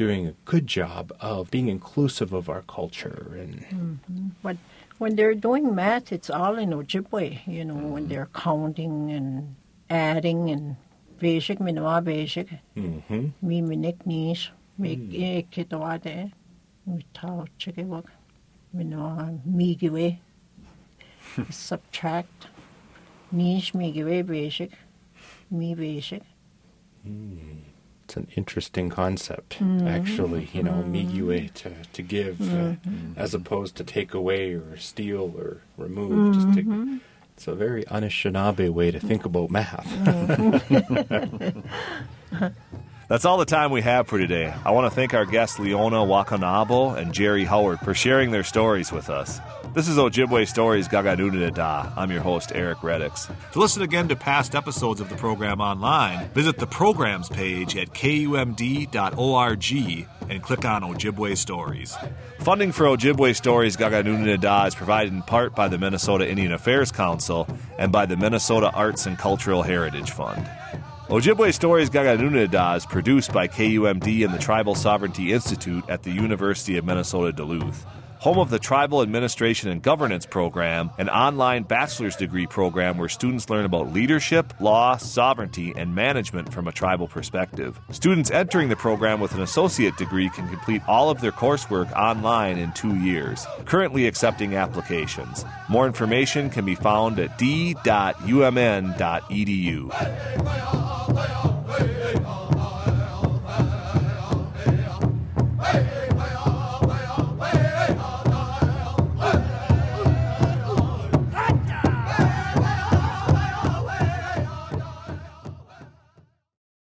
doing 0.00 0.26
a 0.26 0.34
good 0.46 0.66
job 0.66 1.12
of 1.20 1.50
being 1.50 1.68
inclusive 1.68 2.32
of 2.32 2.48
our 2.48 2.62
culture 2.62 3.36
and 3.42 3.54
mm-hmm. 3.68 4.28
But 4.42 4.56
when 4.96 5.14
they're 5.16 5.34
doing 5.34 5.74
math, 5.74 6.10
it's 6.10 6.30
all 6.30 6.56
in 6.56 6.70
Ojibwe, 6.70 7.46
you 7.46 7.64
know, 7.66 7.76
when 7.76 8.06
mm. 8.06 8.08
they're 8.08 8.30
counting 8.34 9.10
and 9.12 9.56
adding 9.90 10.48
and 10.50 10.76
basic, 11.18 11.60
minima 11.60 12.00
basic. 12.00 12.48
Mhm. 12.76 13.32
Mi 13.42 13.60
minik 13.60 14.06
nish, 14.06 14.50
mm. 14.50 14.80
mi 14.80 14.90
e 15.26 15.46
kitawade, 15.52 16.32
mi 16.86 17.04
tau 17.12 17.44
chikewak, 17.58 18.08
minima 18.72 19.38
mi 19.44 19.76
giwe, 19.76 20.18
subtract, 21.50 22.46
nish 23.32 23.74
mi 23.74 23.92
giwe 23.92 24.26
basic, 24.26 24.72
mi 25.50 25.74
basic. 25.74 26.22
Mm. 27.06 27.69
It's 28.10 28.16
an 28.16 28.26
interesting 28.34 28.90
concept 28.90 29.60
mm-hmm. 29.60 29.86
actually 29.86 30.48
you 30.52 30.64
know 30.64 30.72
mm-hmm. 30.72 30.96
migiwe 30.96 31.54
to, 31.54 31.70
to 31.92 32.02
give 32.02 32.40
uh, 32.40 32.74
mm-hmm. 32.74 33.12
as 33.16 33.34
opposed 33.34 33.76
to 33.76 33.84
take 33.84 34.12
away 34.14 34.52
or 34.52 34.76
steal 34.76 35.32
or 35.38 35.62
remove 35.76 36.34
just 36.34 36.52
to, 36.54 37.00
it's 37.36 37.46
a 37.46 37.54
very 37.54 37.84
Anishinaabe 37.84 38.68
way 38.68 38.90
to 38.90 38.98
think 38.98 39.24
about 39.24 39.48
math 39.48 39.86
That's 43.10 43.24
all 43.24 43.38
the 43.38 43.44
time 43.44 43.72
we 43.72 43.82
have 43.82 44.06
for 44.06 44.20
today. 44.20 44.54
I 44.64 44.70
want 44.70 44.86
to 44.86 44.94
thank 44.94 45.14
our 45.14 45.26
guests 45.26 45.58
Leona 45.58 45.96
Wakonabo 45.96 46.96
and 46.96 47.12
Jerry 47.12 47.42
Howard 47.44 47.80
for 47.80 47.92
sharing 47.92 48.30
their 48.30 48.44
stories 48.44 48.92
with 48.92 49.10
us. 49.10 49.40
This 49.74 49.88
is 49.88 49.96
Ojibwe 49.96 50.46
Stories 50.46 50.86
Gaganoonididaa. 50.86 51.92
I'm 51.96 52.12
your 52.12 52.20
host, 52.20 52.52
Erik 52.54 52.78
Redix. 52.78 53.28
To 53.50 53.58
listen 53.58 53.82
again 53.82 54.06
to 54.10 54.14
past 54.14 54.54
episodes 54.54 55.00
of 55.00 55.08
the 55.08 55.16
program 55.16 55.60
online, 55.60 56.28
visit 56.28 56.58
the 56.58 56.68
programs 56.68 57.28
page 57.28 57.76
at 57.76 57.88
kumd.org 57.88 58.86
and 60.30 60.42
click 60.44 60.64
on 60.64 60.82
Ojibwe 60.82 61.36
Stories. 61.36 61.96
Funding 62.38 62.70
for 62.70 62.84
Ojibwe 62.84 63.34
Stories 63.34 63.76
Gaganoonididaa 63.76 64.68
is 64.68 64.76
provided 64.76 65.12
in 65.12 65.22
part 65.22 65.56
by 65.56 65.66
the 65.66 65.78
Minnesota 65.78 66.30
Indian 66.30 66.52
Affairs 66.52 66.92
Council 66.92 67.48
and 67.76 67.90
by 67.90 68.06
the 68.06 68.16
Minnesota 68.16 68.70
Arts 68.70 69.06
and 69.06 69.18
Cultural 69.18 69.62
Heritage 69.62 70.12
Fund. 70.12 70.48
Ojibwe 71.10 71.52
Stories 71.52 71.90
Gaganoonididaa 71.90 72.76
is 72.76 72.86
produced 72.86 73.32
by 73.32 73.48
KUMD 73.48 74.24
and 74.24 74.32
the 74.32 74.38
Tribal 74.38 74.76
Sovereignty 74.76 75.32
Institute 75.32 75.82
at 75.88 76.04
the 76.04 76.10
University 76.12 76.76
of 76.76 76.84
Minnesota 76.84 77.32
Duluth. 77.32 77.84
Home 78.20 78.38
of 78.38 78.50
the 78.50 78.58
Tribal 78.58 79.00
Administration 79.00 79.70
and 79.70 79.80
Governance 79.80 80.26
Program, 80.26 80.90
an 80.98 81.08
online 81.08 81.62
bachelor's 81.62 82.16
degree 82.16 82.46
program 82.46 82.98
where 82.98 83.08
students 83.08 83.48
learn 83.48 83.64
about 83.64 83.94
leadership, 83.94 84.52
law, 84.60 84.98
sovereignty, 84.98 85.72
and 85.74 85.94
management 85.94 86.52
from 86.52 86.68
a 86.68 86.72
tribal 86.72 87.08
perspective. 87.08 87.80
Students 87.90 88.30
entering 88.30 88.68
the 88.68 88.76
program 88.76 89.20
with 89.20 89.32
an 89.32 89.40
associate 89.40 89.96
degree 89.96 90.28
can 90.28 90.46
complete 90.50 90.82
all 90.86 91.08
of 91.08 91.22
their 91.22 91.32
coursework 91.32 91.90
online 91.94 92.58
in 92.58 92.72
two 92.72 92.94
years, 92.96 93.46
currently 93.64 94.06
accepting 94.06 94.54
applications. 94.54 95.46
More 95.70 95.86
information 95.86 96.50
can 96.50 96.66
be 96.66 96.74
found 96.74 97.18
at 97.18 97.38
d.umn.edu. 97.38 97.80